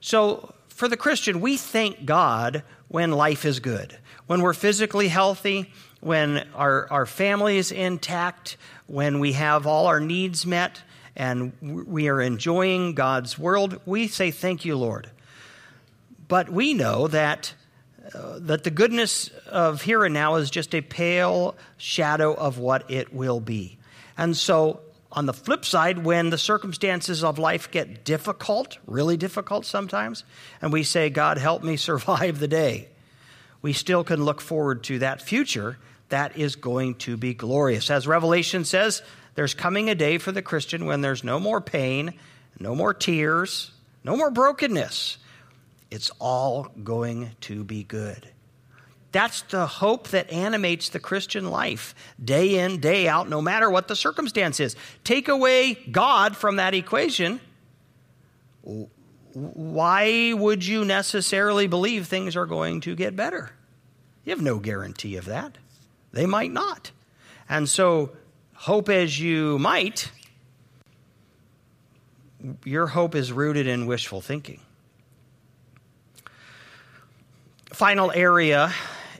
So, 0.00 0.52
for 0.68 0.88
the 0.88 0.96
Christian, 0.96 1.40
we 1.40 1.56
thank 1.56 2.04
God 2.04 2.62
when 2.88 3.12
life 3.12 3.44
is 3.44 3.60
good, 3.60 3.96
when 4.26 4.42
we're 4.42 4.52
physically 4.52 5.08
healthy, 5.08 5.72
when 6.00 6.46
our, 6.54 6.86
our 6.90 7.06
family 7.06 7.56
is 7.56 7.72
intact, 7.72 8.56
when 8.86 9.18
we 9.18 9.32
have 9.32 9.66
all 9.66 9.86
our 9.86 10.00
needs 10.00 10.44
met, 10.44 10.82
and 11.16 11.52
we 11.60 12.08
are 12.08 12.20
enjoying 12.20 12.94
God's 12.94 13.38
world, 13.38 13.80
we 13.86 14.06
say, 14.06 14.30
Thank 14.30 14.64
you, 14.64 14.76
Lord. 14.76 15.10
But 16.28 16.50
we 16.50 16.74
know 16.74 17.08
that, 17.08 17.54
that 18.12 18.64
the 18.64 18.70
goodness 18.70 19.30
of 19.46 19.82
here 19.82 20.04
and 20.04 20.14
now 20.14 20.36
is 20.36 20.50
just 20.50 20.74
a 20.74 20.80
pale 20.80 21.56
shadow 21.76 22.34
of 22.34 22.58
what 22.58 22.90
it 22.90 23.12
will 23.12 23.40
be. 23.40 23.78
And 24.16 24.36
so, 24.36 24.80
on 25.12 25.26
the 25.26 25.32
flip 25.32 25.64
side, 25.64 26.04
when 26.04 26.30
the 26.30 26.38
circumstances 26.38 27.24
of 27.24 27.38
life 27.38 27.70
get 27.70 28.04
difficult, 28.04 28.78
really 28.86 29.16
difficult 29.16 29.64
sometimes, 29.64 30.24
and 30.60 30.72
we 30.72 30.82
say, 30.82 31.10
God, 31.10 31.38
help 31.38 31.62
me 31.62 31.76
survive 31.76 32.38
the 32.38 32.48
day, 32.48 32.88
we 33.62 33.72
still 33.72 34.04
can 34.04 34.24
look 34.24 34.40
forward 34.40 34.84
to 34.84 34.98
that 35.00 35.22
future 35.22 35.78
that 36.08 36.36
is 36.36 36.56
going 36.56 36.94
to 36.94 37.16
be 37.16 37.34
glorious. 37.34 37.90
As 37.90 38.06
Revelation 38.06 38.64
says, 38.64 39.02
there's 39.34 39.54
coming 39.54 39.90
a 39.90 39.94
day 39.94 40.18
for 40.18 40.32
the 40.32 40.42
Christian 40.42 40.86
when 40.86 41.00
there's 41.00 41.24
no 41.24 41.40
more 41.40 41.60
pain, 41.60 42.14
no 42.60 42.74
more 42.74 42.94
tears, 42.94 43.72
no 44.04 44.16
more 44.16 44.30
brokenness. 44.30 45.18
It's 45.90 46.10
all 46.18 46.68
going 46.82 47.30
to 47.42 47.64
be 47.64 47.84
good. 47.84 48.28
That's 49.12 49.42
the 49.42 49.66
hope 49.66 50.08
that 50.08 50.30
animates 50.30 50.90
the 50.90 51.00
Christian 51.00 51.50
life 51.50 51.94
day 52.22 52.58
in, 52.58 52.80
day 52.80 53.08
out, 53.08 53.28
no 53.28 53.40
matter 53.40 53.70
what 53.70 53.88
the 53.88 53.96
circumstance 53.96 54.60
is. 54.60 54.76
Take 55.04 55.28
away 55.28 55.74
God 55.90 56.36
from 56.36 56.56
that 56.56 56.74
equation. 56.74 57.40
Why 59.32 60.32
would 60.32 60.66
you 60.66 60.84
necessarily 60.84 61.66
believe 61.66 62.06
things 62.06 62.36
are 62.36 62.46
going 62.46 62.82
to 62.82 62.94
get 62.94 63.16
better? 63.16 63.52
You 64.24 64.30
have 64.30 64.42
no 64.42 64.58
guarantee 64.58 65.16
of 65.16 65.26
that. 65.26 65.56
They 66.12 66.26
might 66.26 66.52
not. 66.52 66.90
And 67.48 67.68
so, 67.68 68.10
hope 68.54 68.88
as 68.88 69.20
you 69.20 69.58
might, 69.58 70.10
your 72.64 72.88
hope 72.88 73.14
is 73.14 73.32
rooted 73.32 73.66
in 73.66 73.86
wishful 73.86 74.20
thinking. 74.20 74.60
Final 77.76 78.10
area 78.10 78.72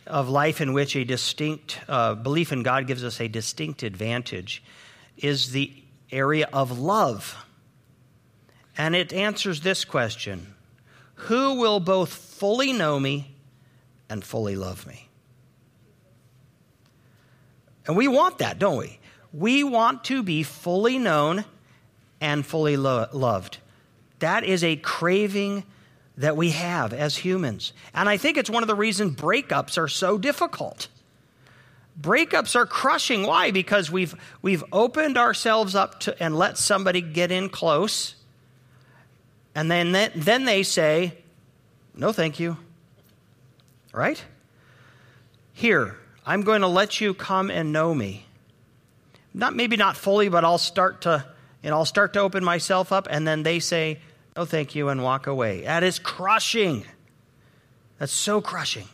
of 0.07 0.31
life 0.31 0.63
in 0.63 0.73
which 0.73 0.97
a 0.97 1.05
distinct 1.05 1.79
uh, 1.91 2.15
belief 2.15 2.53
in 2.53 2.63
God 2.63 2.87
gives 2.87 3.05
us 3.05 3.21
a 3.21 3.29
distinct 3.29 3.83
advantage 3.83 4.63
is 5.19 5.51
the 5.51 5.71
area 6.11 6.49
of 6.55 6.79
love. 6.79 7.37
And 8.79 8.97
it 8.97 9.13
answers 9.13 9.61
this 9.61 9.85
question 9.85 10.55
Who 11.17 11.61
will 11.61 11.81
both 11.81 12.11
fully 12.11 12.73
know 12.73 12.99
me 12.99 13.35
and 14.09 14.25
fully 14.25 14.57
love 14.57 14.87
me? 14.87 15.11
And 17.87 17.95
we 17.95 18.09
want 18.09 18.39
that, 18.39 18.59
don't 18.59 18.79
we? 18.79 18.99
We 19.35 19.65
want 19.65 20.03
to 20.05 20.23
be 20.23 20.43
fully 20.43 20.99
known 20.99 21.45
and 22.23 22.47
fully 22.47 22.79
lo- 22.79 23.09
loved. 23.13 23.59
That 24.21 24.45
is 24.45 24.65
a 24.65 24.77
craving 24.77 25.65
that 26.17 26.37
we 26.37 26.51
have 26.51 26.93
as 26.93 27.17
humans. 27.17 27.73
And 27.95 28.09
I 28.09 28.17
think 28.17 28.37
it's 28.37 28.51
one 28.51 28.63
of 28.63 28.67
the 28.69 28.75
reasons 28.75 29.17
breakups 29.17 29.79
are 29.79 29.89
so 29.89 30.19
difficult. 30.19 30.89
Breakups 32.01 32.57
are 32.57 32.67
crushing. 32.67 33.27
Why? 33.27 33.51
Because 33.51 33.91
we've, 33.91 34.15
we've 34.43 34.65
opened 34.73 35.17
ourselves 35.17 35.75
up 35.75 36.01
to, 36.01 36.23
and 36.23 36.37
let 36.37 36.59
somebody 36.59 37.01
get 37.01 37.31
in 37.31 37.49
close, 37.49 38.15
and 39.55 39.71
then, 39.71 39.93
then 40.15 40.45
they 40.45 40.63
say, 40.63 41.17
No, 41.95 42.13
thank 42.13 42.39
you. 42.39 42.59
Right? 43.93 44.23
Here, 45.55 45.97
I'm 46.27 46.43
going 46.43 46.61
to 46.61 46.67
let 46.67 47.01
you 47.01 47.15
come 47.15 47.51
and 47.51 47.73
know 47.73 47.95
me. 47.95 48.27
Not 49.33 49.57
maybe 49.57 49.77
not 49.77 49.97
fully, 49.97 50.29
but 50.29 50.45
I'll 50.45 50.59
start 50.59 51.03
to, 51.03 51.25
and 51.63 51.75
I'll 51.75 51.87
start 51.87 52.13
to 52.13 52.21
open 52.21 52.45
myself 52.45 52.93
up, 52.93 53.09
and 53.11 53.27
then 53.27 53.43
they 53.43 53.59
say, 53.59 54.01
no, 54.37 54.45
thank 54.45 54.75
you, 54.75 54.91
and 54.91 55.03
walk 55.03 55.27
away. 55.27 55.63
That 55.63 55.83
is 55.83 55.99
crushing. 55.99 56.85
That's 57.99 58.13
so 58.13 58.41
crushing. 58.41 58.89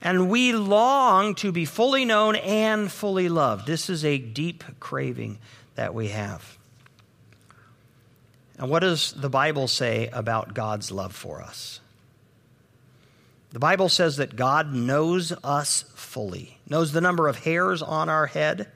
And 0.00 0.28
we 0.28 0.52
long 0.52 1.36
to 1.36 1.52
be 1.52 1.64
fully 1.64 2.04
known 2.04 2.34
and 2.34 2.90
fully 2.90 3.28
loved. 3.28 3.68
This 3.68 3.88
is 3.88 4.04
a 4.04 4.18
deep 4.18 4.64
craving 4.80 5.38
that 5.76 5.94
we 5.94 6.08
have. 6.08 6.58
And 8.58 8.68
what 8.68 8.80
does 8.80 9.12
the 9.12 9.30
Bible 9.30 9.68
say 9.68 10.08
about 10.12 10.54
God's 10.54 10.90
love 10.90 11.14
for 11.14 11.40
us? 11.40 11.80
The 13.50 13.60
Bible 13.60 13.88
says 13.88 14.16
that 14.16 14.34
God 14.34 14.74
knows 14.74 15.32
us 15.44 15.84
fully, 15.94 16.58
knows 16.68 16.92
the 16.92 17.00
number 17.00 17.28
of 17.28 17.44
hairs 17.44 17.80
on 17.80 18.08
our 18.08 18.26
head. 18.26 18.68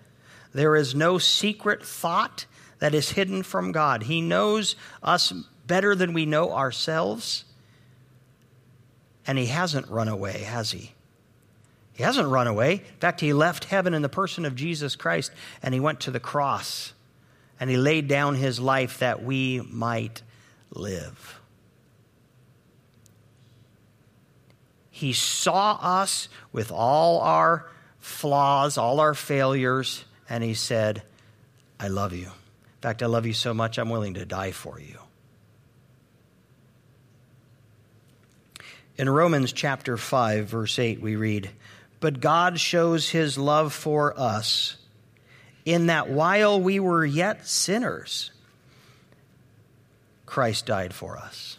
There 0.53 0.77
is 0.77 0.95
no 0.95 1.19
secret 1.19 1.85
thought 1.85 2.47
that 2.79 2.95
is 2.95 3.11
hidden 3.11 3.43
from 3.43 3.73
God. 3.73 4.05
He 4.05 4.21
knows 4.21 4.77
us 5.03 5.33
better 5.67 5.95
than 5.95 6.13
we 6.13 6.27
know 6.27 6.53
ourselves. 6.53 7.45
And 9.27 9.39
he 9.39 9.47
hasn't 9.47 9.89
run 9.89 10.09
away, 10.09 10.39
has 10.43 10.71
he? 10.71 10.93
He 11.93 12.03
hasn't 12.03 12.29
run 12.29 12.47
away. 12.47 12.73
In 12.75 13.01
fact, 13.01 13.21
he 13.21 13.33
left 13.33 13.65
heaven 13.65 13.95
in 13.95 14.03
the 14.03 14.09
person 14.09 14.45
of 14.45 14.55
Jesus 14.55 14.97
Christ 14.97 15.33
and 15.63 15.73
he 15.73 15.81
went 15.81 16.01
to 16.01 16.11
the 16.11 16.21
cross 16.21 16.93
and 17.59 17.71
he 17.71 17.77
laid 17.77 18.07
down 18.07 18.35
his 18.35 18.61
life 18.61 18.99
that 18.99 19.25
we 19.25 19.63
might 19.71 20.23
live. 20.71 21.41
He 24.91 25.13
saw 25.13 25.79
us 25.81 26.29
with 26.53 26.71
all 26.71 27.21
our 27.21 27.67
flaws, 27.99 28.79
all 28.79 29.01
our 29.01 29.15
failures, 29.15 30.05
and 30.29 30.45
he 30.45 30.55
said, 30.55 31.03
I 31.79 31.89
love 31.89 32.13
you. 32.13 32.27
In 32.27 32.81
fact, 32.81 33.03
I 33.03 33.07
love 33.07 33.27
you 33.27 33.33
so 33.33 33.53
much, 33.53 33.79
I'm 33.79 33.91
willing 33.91 34.15
to 34.15 34.25
die 34.25 34.53
for 34.53 34.81
you. 34.81 34.99
In 38.99 39.11
Romans 39.11 39.53
chapter 39.53 39.99
5, 39.99 40.47
verse 40.47 40.79
8, 40.79 41.03
we 41.03 41.17
read, 41.17 41.51
But 42.01 42.21
God 42.21 42.59
shows 42.59 43.11
his 43.11 43.37
love 43.37 43.75
for 43.75 44.19
us 44.19 44.79
in 45.67 45.87
that 45.87 46.09
while 46.09 46.59
we 46.59 46.81
were 46.81 47.05
yet 47.05 47.47
sinners, 47.47 48.31
Christ 50.25 50.65
died 50.65 50.95
for 50.95 51.19
us. 51.19 51.59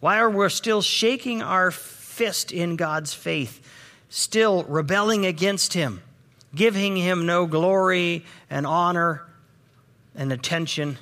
While 0.00 0.32
we're 0.32 0.48
still 0.48 0.80
shaking 0.80 1.42
our 1.42 1.70
fist 1.70 2.52
in 2.52 2.76
God's 2.76 3.12
faith, 3.12 3.60
still 4.08 4.64
rebelling 4.64 5.26
against 5.26 5.74
him, 5.74 6.02
giving 6.54 6.96
him 6.96 7.26
no 7.26 7.46
glory 7.46 8.24
and 8.48 8.66
honor 8.66 9.26
and 10.14 10.32
attention, 10.32 10.96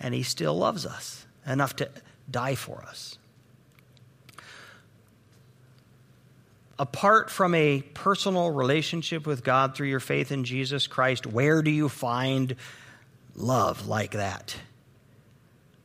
and 0.00 0.14
he 0.14 0.22
still 0.22 0.56
loves 0.56 0.86
us 0.86 1.26
enough 1.46 1.76
to 1.76 1.90
die 2.30 2.54
for 2.54 2.82
us. 2.82 3.18
Apart 6.78 7.30
from 7.30 7.54
a 7.54 7.82
personal 7.94 8.50
relationship 8.50 9.26
with 9.26 9.42
God 9.42 9.74
through 9.74 9.88
your 9.88 10.00
faith 10.00 10.30
in 10.30 10.44
Jesus 10.44 10.86
Christ, 10.86 11.26
where 11.26 11.62
do 11.62 11.70
you 11.70 11.88
find 11.88 12.56
love 13.34 13.86
like 13.86 14.12
that? 14.12 14.56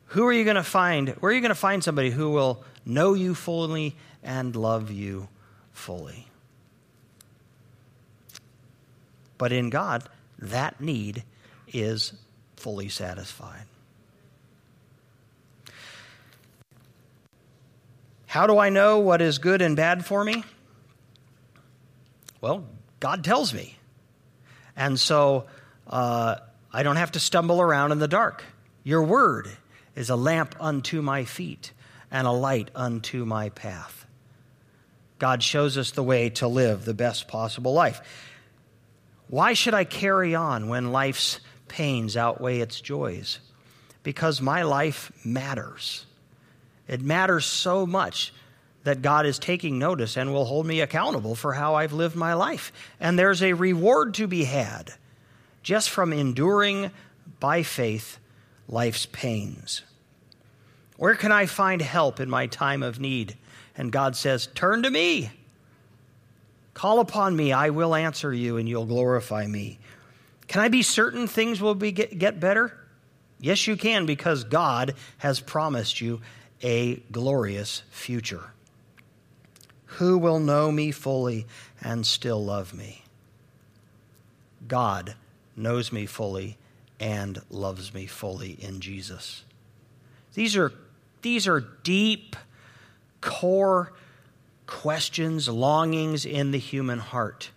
Who 0.06 0.26
are 0.26 0.32
you 0.32 0.44
going 0.44 0.56
to 0.56 0.62
find? 0.62 1.08
Where 1.08 1.32
are 1.32 1.34
you 1.34 1.40
going 1.40 1.50
to 1.50 1.54
find 1.54 1.82
somebody 1.82 2.10
who 2.10 2.30
will 2.30 2.62
know 2.84 3.14
you 3.14 3.34
fully 3.34 3.96
and 4.22 4.54
love 4.54 4.90
you 4.90 5.28
fully? 5.72 6.28
But 9.38 9.52
in 9.52 9.70
God, 9.70 10.04
that 10.38 10.80
need 10.80 11.24
is 11.72 12.12
fully 12.56 12.88
satisfied. 12.88 13.64
How 18.26 18.46
do 18.46 18.58
I 18.58 18.68
know 18.68 18.98
what 18.98 19.20
is 19.20 19.38
good 19.38 19.60
and 19.60 19.76
bad 19.76 20.04
for 20.04 20.24
me? 20.24 20.44
Well, 22.42 22.66
God 23.00 23.24
tells 23.24 23.54
me. 23.54 23.78
And 24.76 25.00
so 25.00 25.46
uh, 25.86 26.36
I 26.72 26.82
don't 26.82 26.96
have 26.96 27.12
to 27.12 27.20
stumble 27.20 27.62
around 27.62 27.92
in 27.92 27.98
the 27.98 28.08
dark. 28.08 28.44
Your 28.84 29.02
word 29.04 29.48
is 29.94 30.10
a 30.10 30.16
lamp 30.16 30.56
unto 30.60 31.00
my 31.00 31.24
feet 31.24 31.72
and 32.10 32.26
a 32.26 32.32
light 32.32 32.70
unto 32.74 33.24
my 33.24 33.48
path. 33.50 34.06
God 35.18 35.42
shows 35.42 35.78
us 35.78 35.92
the 35.92 36.02
way 36.02 36.30
to 36.30 36.48
live 36.48 36.84
the 36.84 36.94
best 36.94 37.28
possible 37.28 37.72
life. 37.72 38.00
Why 39.28 39.52
should 39.52 39.72
I 39.72 39.84
carry 39.84 40.34
on 40.34 40.68
when 40.68 40.90
life's 40.90 41.38
pains 41.68 42.16
outweigh 42.16 42.58
its 42.58 42.80
joys? 42.80 43.38
Because 44.02 44.42
my 44.42 44.64
life 44.64 45.12
matters. 45.24 46.06
It 46.88 47.00
matters 47.00 47.44
so 47.44 47.86
much 47.86 48.34
that 48.84 49.02
God 49.02 49.26
is 49.26 49.38
taking 49.38 49.78
notice 49.78 50.16
and 50.16 50.32
will 50.32 50.44
hold 50.44 50.66
me 50.66 50.80
accountable 50.80 51.34
for 51.34 51.52
how 51.52 51.74
I've 51.74 51.92
lived 51.92 52.16
my 52.16 52.34
life. 52.34 52.72
And 52.98 53.18
there's 53.18 53.42
a 53.42 53.52
reward 53.52 54.14
to 54.14 54.26
be 54.26 54.44
had 54.44 54.94
just 55.62 55.90
from 55.90 56.12
enduring 56.12 56.90
by 57.38 57.62
faith 57.62 58.18
life's 58.68 59.06
pains. 59.06 59.82
Where 60.96 61.14
can 61.14 61.32
I 61.32 61.46
find 61.46 61.80
help 61.80 62.20
in 62.20 62.30
my 62.30 62.46
time 62.46 62.82
of 62.82 63.00
need? 63.00 63.36
And 63.76 63.92
God 63.92 64.16
says, 64.16 64.48
Turn 64.54 64.82
to 64.82 64.90
me. 64.90 65.30
Call 66.74 67.00
upon 67.00 67.36
me, 67.36 67.52
I 67.52 67.70
will 67.70 67.94
answer 67.94 68.32
you, 68.32 68.56
and 68.56 68.68
you'll 68.68 68.86
glorify 68.86 69.46
me. 69.46 69.78
Can 70.48 70.62
I 70.62 70.68
be 70.68 70.82
certain 70.82 71.26
things 71.26 71.60
will 71.60 71.74
be 71.74 71.92
get, 71.92 72.18
get 72.18 72.40
better? 72.40 72.76
Yes, 73.40 73.66
you 73.66 73.76
can, 73.76 74.06
because 74.06 74.44
God 74.44 74.94
has 75.18 75.40
promised 75.40 76.00
you 76.00 76.20
a 76.62 76.96
glorious 77.10 77.82
future. 77.90 78.52
Who 79.98 80.16
will 80.18 80.38
know 80.38 80.72
me 80.72 80.90
fully 80.90 81.46
and 81.80 82.06
still 82.06 82.42
love 82.42 82.72
me? 82.72 83.04
God 84.66 85.14
knows 85.56 85.92
me 85.92 86.06
fully 86.06 86.56
and 86.98 87.40
loves 87.50 87.92
me 87.92 88.06
fully 88.06 88.52
in 88.52 88.80
Jesus. 88.80 89.44
These 90.34 90.56
are, 90.56 90.72
these 91.20 91.46
are 91.46 91.60
deep, 91.60 92.36
core 93.20 93.92
questions, 94.66 95.48
longings 95.48 96.24
in 96.24 96.52
the 96.52 96.58
human 96.58 96.98
heart 96.98 97.50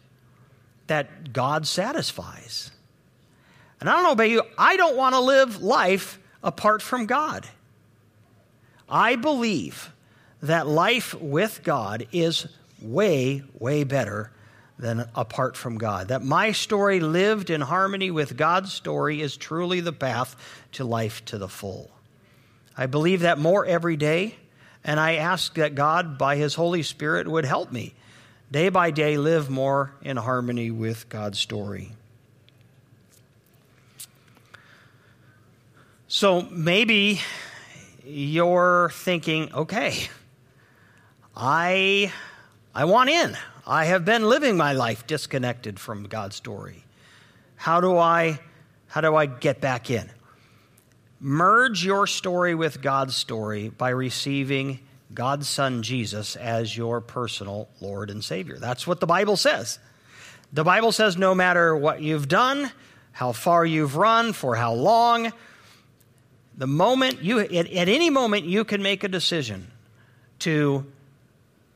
that 0.87 1.31
God 1.31 1.65
satisfies. 1.65 2.71
And 3.79 3.89
I 3.89 3.93
don't 3.93 4.03
know 4.03 4.11
about 4.11 4.29
you, 4.29 4.43
I 4.57 4.75
don't 4.77 4.97
want 4.97 5.15
to 5.15 5.21
live 5.21 5.61
life 5.61 6.19
apart 6.43 6.81
from 6.81 7.05
God. 7.05 7.47
I 8.89 9.15
believe 9.15 9.91
that 10.41 10.67
life 10.67 11.13
with 11.15 11.61
God 11.63 12.07
is 12.11 12.47
way, 12.81 13.43
way 13.57 13.83
better 13.83 14.31
than 14.77 15.07
apart 15.15 15.55
from 15.55 15.77
God. 15.77 16.09
That 16.09 16.23
my 16.23 16.51
story 16.51 16.99
lived 16.99 17.49
in 17.49 17.61
harmony 17.61 18.11
with 18.11 18.35
God's 18.35 18.73
story 18.73 19.21
is 19.21 19.37
truly 19.37 19.79
the 19.79 19.93
path 19.93 20.35
to 20.73 20.83
life 20.83 21.23
to 21.25 21.37
the 21.37 21.47
full. 21.47 21.89
I 22.77 22.87
believe 22.87 23.21
that 23.21 23.39
more 23.39 23.65
every 23.65 23.95
day, 23.95 24.35
and 24.83 24.99
I 24.99 25.15
ask 25.15 25.53
that 25.55 25.75
God, 25.75 26.17
by 26.17 26.35
His 26.35 26.55
Holy 26.55 26.83
Spirit, 26.83 27.27
would 27.27 27.45
help 27.45 27.71
me 27.71 27.93
day 28.51 28.69
by 28.69 28.91
day 28.91 29.17
live 29.17 29.49
more 29.49 29.91
in 30.01 30.17
harmony 30.17 30.71
with 30.71 31.09
God's 31.09 31.39
story. 31.39 31.91
So 36.07 36.41
maybe 36.43 37.21
you're 38.05 38.91
thinking, 38.93 39.53
okay, 39.53 40.09
I, 41.35 42.13
I 42.73 42.85
want 42.85 43.09
in. 43.09 43.37
I 43.67 43.85
have 43.85 44.05
been 44.05 44.23
living 44.29 44.55
my 44.55 44.73
life 44.73 45.05
disconnected 45.05 45.79
from 45.79 46.03
God's 46.05 46.35
story. 46.35 46.83
How 47.57 47.81
do 47.81 47.97
I, 47.97 48.39
how 48.87 49.01
do 49.01 49.15
I 49.15 49.25
get 49.25 49.59
back 49.59 49.89
in? 49.89 50.09
Merge 51.19 51.83
your 51.83 52.07
story 52.07 52.55
with 52.55 52.81
God's 52.81 53.15
story 53.15 53.69
by 53.69 53.89
receiving 53.89 54.79
God's 55.13 55.49
Son 55.49 55.83
Jesus 55.83 56.35
as 56.35 56.75
your 56.77 57.01
personal 57.01 57.67
Lord 57.81 58.09
and 58.09 58.23
Savior. 58.23 58.57
That's 58.57 58.85
what 58.85 58.99
the 58.99 59.07
Bible 59.07 59.35
says. 59.35 59.79
The 60.53 60.63
Bible 60.63 60.91
says 60.91 61.17
no 61.17 61.35
matter 61.35 61.75
what 61.75 62.01
you've 62.01 62.27
done, 62.27 62.71
how 63.11 63.31
far 63.31 63.65
you've 63.65 63.97
run, 63.97 64.33
for 64.33 64.55
how 64.55 64.73
long, 64.73 65.33
the 66.57 66.67
moment 66.67 67.21
you, 67.21 67.39
at, 67.39 67.51
at 67.51 67.89
any 67.89 68.09
moment, 68.09 68.45
you 68.45 68.63
can 68.63 68.81
make 68.81 69.03
a 69.03 69.09
decision 69.09 69.71
to 70.39 70.85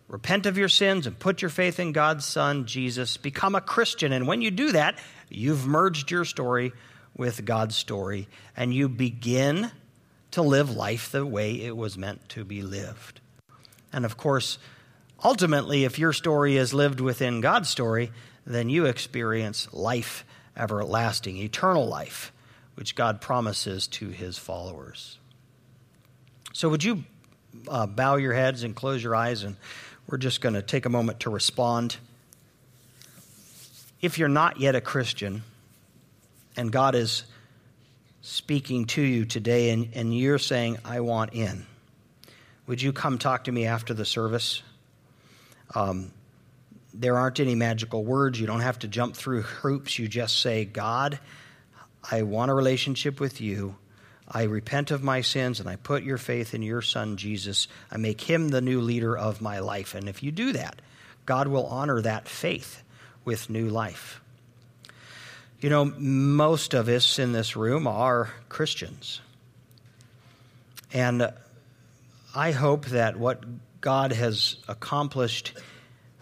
repent 0.09 0.45
of 0.45 0.57
your 0.57 0.67
sins 0.67 1.07
and 1.07 1.17
put 1.17 1.41
your 1.41 1.49
faith 1.49 1.79
in 1.79 1.93
God's 1.93 2.25
Son, 2.25 2.65
Jesus. 2.65 3.15
Become 3.15 3.55
a 3.55 3.61
Christian. 3.61 4.11
And 4.11 4.27
when 4.27 4.41
you 4.41 4.51
do 4.51 4.73
that, 4.73 4.97
you've 5.29 5.65
merged 5.65 6.11
your 6.11 6.25
story 6.25 6.73
with 7.15 7.45
God's 7.45 7.75
story, 7.75 8.27
and 8.57 8.73
you 8.73 8.89
begin 8.89 9.71
to 10.31 10.41
live 10.41 10.75
life 10.75 11.11
the 11.11 11.25
way 11.25 11.61
it 11.61 11.75
was 11.75 11.97
meant 11.97 12.27
to 12.29 12.43
be 12.43 12.61
lived. 12.61 13.21
And 13.91 14.05
of 14.05 14.17
course, 14.17 14.57
ultimately, 15.23 15.83
if 15.83 15.99
your 15.99 16.13
story 16.13 16.57
is 16.57 16.73
lived 16.73 16.99
within 16.99 17.41
God's 17.41 17.69
story, 17.69 18.11
then 18.45 18.69
you 18.69 18.85
experience 18.85 19.71
life 19.73 20.25
everlasting, 20.59 21.37
eternal 21.37 21.87
life, 21.87 22.31
which 22.75 22.95
God 22.95 23.21
promises 23.21 23.87
to 23.87 24.09
his 24.09 24.37
followers. 24.37 25.17
So, 26.53 26.69
would 26.69 26.83
you 26.83 27.05
uh, 27.67 27.87
bow 27.87 28.17
your 28.17 28.33
heads 28.33 28.63
and 28.63 28.75
close 28.75 29.03
your 29.03 29.15
eyes 29.15 29.43
and 29.43 29.55
we're 30.09 30.17
just 30.17 30.41
going 30.41 30.55
to 30.55 30.61
take 30.63 30.87
a 30.87 30.89
moment 30.89 31.19
to 31.21 31.29
respond. 31.29 31.97
If 34.01 34.17
you're 34.17 34.27
not 34.27 34.59
yet 34.59 34.75
a 34.75 34.81
Christian 34.81 35.43
and 36.57 36.71
God 36.71 36.95
is 36.95 37.23
speaking 38.21 38.85
to 38.85 39.01
you 39.01 39.25
today 39.25 39.69
and, 39.69 39.89
and 39.93 40.17
you're 40.17 40.39
saying, 40.39 40.77
I 40.83 41.01
want 41.01 41.33
in, 41.33 41.65
would 42.65 42.81
you 42.81 42.91
come 42.91 43.19
talk 43.19 43.43
to 43.43 43.51
me 43.51 43.67
after 43.67 43.93
the 43.93 44.05
service? 44.05 44.63
Um, 45.75 46.11
there 46.91 47.15
aren't 47.15 47.39
any 47.39 47.53
magical 47.53 48.03
words. 48.03 48.39
You 48.39 48.47
don't 48.47 48.61
have 48.61 48.79
to 48.79 48.87
jump 48.87 49.15
through 49.15 49.43
hoops. 49.43 49.99
You 49.99 50.07
just 50.07 50.41
say, 50.41 50.65
God, 50.65 51.19
I 52.09 52.23
want 52.23 52.49
a 52.49 52.55
relationship 52.55 53.19
with 53.19 53.41
you. 53.41 53.75
I 54.31 54.43
repent 54.43 54.91
of 54.91 55.03
my 55.03 55.21
sins 55.21 55.59
and 55.59 55.67
I 55.67 55.75
put 55.75 56.03
your 56.03 56.17
faith 56.17 56.53
in 56.53 56.61
your 56.61 56.81
son 56.81 57.17
Jesus. 57.17 57.67
I 57.91 57.97
make 57.97 58.21
him 58.21 58.49
the 58.49 58.61
new 58.61 58.81
leader 58.81 59.17
of 59.17 59.41
my 59.41 59.59
life. 59.59 59.95
And 59.95 60.07
if 60.07 60.21
you 60.21 60.31
do 60.31 60.53
that, 60.53 60.81
God 61.25 61.47
will 61.47 61.65
honor 61.65 62.01
that 62.01 62.27
faith 62.27 62.83
with 63.25 63.49
new 63.49 63.69
life. 63.69 64.21
You 65.59 65.69
know, 65.69 65.85
most 65.85 66.73
of 66.73 66.87
us 66.87 67.19
in 67.19 67.33
this 67.33 67.55
room 67.55 67.87
are 67.87 68.31
Christians. 68.47 69.19
And 70.93 71.31
I 72.35 72.51
hope 72.51 72.85
that 72.87 73.17
what 73.17 73.43
God 73.81 74.11
has 74.11 74.57
accomplished 74.67 75.57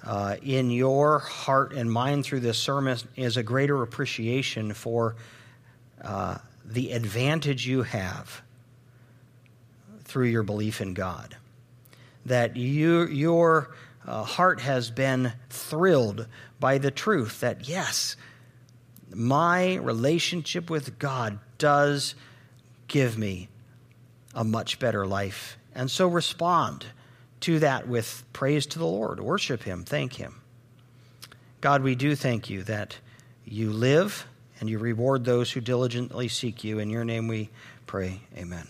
uh, 0.03 0.37
in 0.41 0.71
your 0.71 1.19
heart 1.19 1.73
and 1.73 1.91
mind 1.91 2.23
through 2.23 2.39
this 2.39 2.57
sermon 2.57 2.97
is 3.15 3.37
a 3.37 3.43
greater 3.43 3.81
appreciation 3.83 4.73
for 4.73 5.15
uh, 6.01 6.37
the 6.67 6.91
advantage 6.91 7.65
you 7.65 7.83
have 7.83 8.41
through 10.03 10.27
your 10.27 10.43
belief 10.43 10.81
in 10.81 10.93
God. 10.93 11.37
That 12.25 12.57
you, 12.57 13.07
your 13.07 13.73
uh, 14.05 14.23
heart 14.23 14.61
has 14.61 14.91
been 14.91 15.33
thrilled 15.49 16.27
by 16.59 16.77
the 16.77 16.91
truth 16.91 17.39
that, 17.39 17.67
yes, 17.67 18.15
my 19.13 19.75
relationship 19.75 20.69
with 20.69 20.99
God 20.99 21.39
does 21.57 22.15
give 22.87 23.17
me 23.17 23.47
a 24.33 24.43
much 24.43 24.79
better 24.79 25.07
life. 25.07 25.57
And 25.73 25.89
so 25.89 26.07
respond 26.07 26.85
to 27.41 27.59
that 27.59 27.87
with 27.87 28.23
praise 28.33 28.65
to 28.67 28.79
the 28.79 28.85
Lord. 28.85 29.19
Worship 29.19 29.63
Him, 29.63 29.83
thank 29.83 30.13
Him. 30.13 30.41
God, 31.61 31.81
we 31.81 31.95
do 31.95 32.15
thank 32.15 32.49
you 32.49 32.63
that 32.63 32.97
you 33.45 33.71
live 33.71 34.27
and 34.59 34.69
you 34.69 34.79
reward 34.79 35.25
those 35.25 35.51
who 35.51 35.61
diligently 35.61 36.27
seek 36.27 36.63
you. 36.63 36.79
In 36.79 36.89
your 36.89 37.03
name 37.03 37.27
we 37.27 37.49
pray. 37.85 38.21
Amen. 38.35 38.67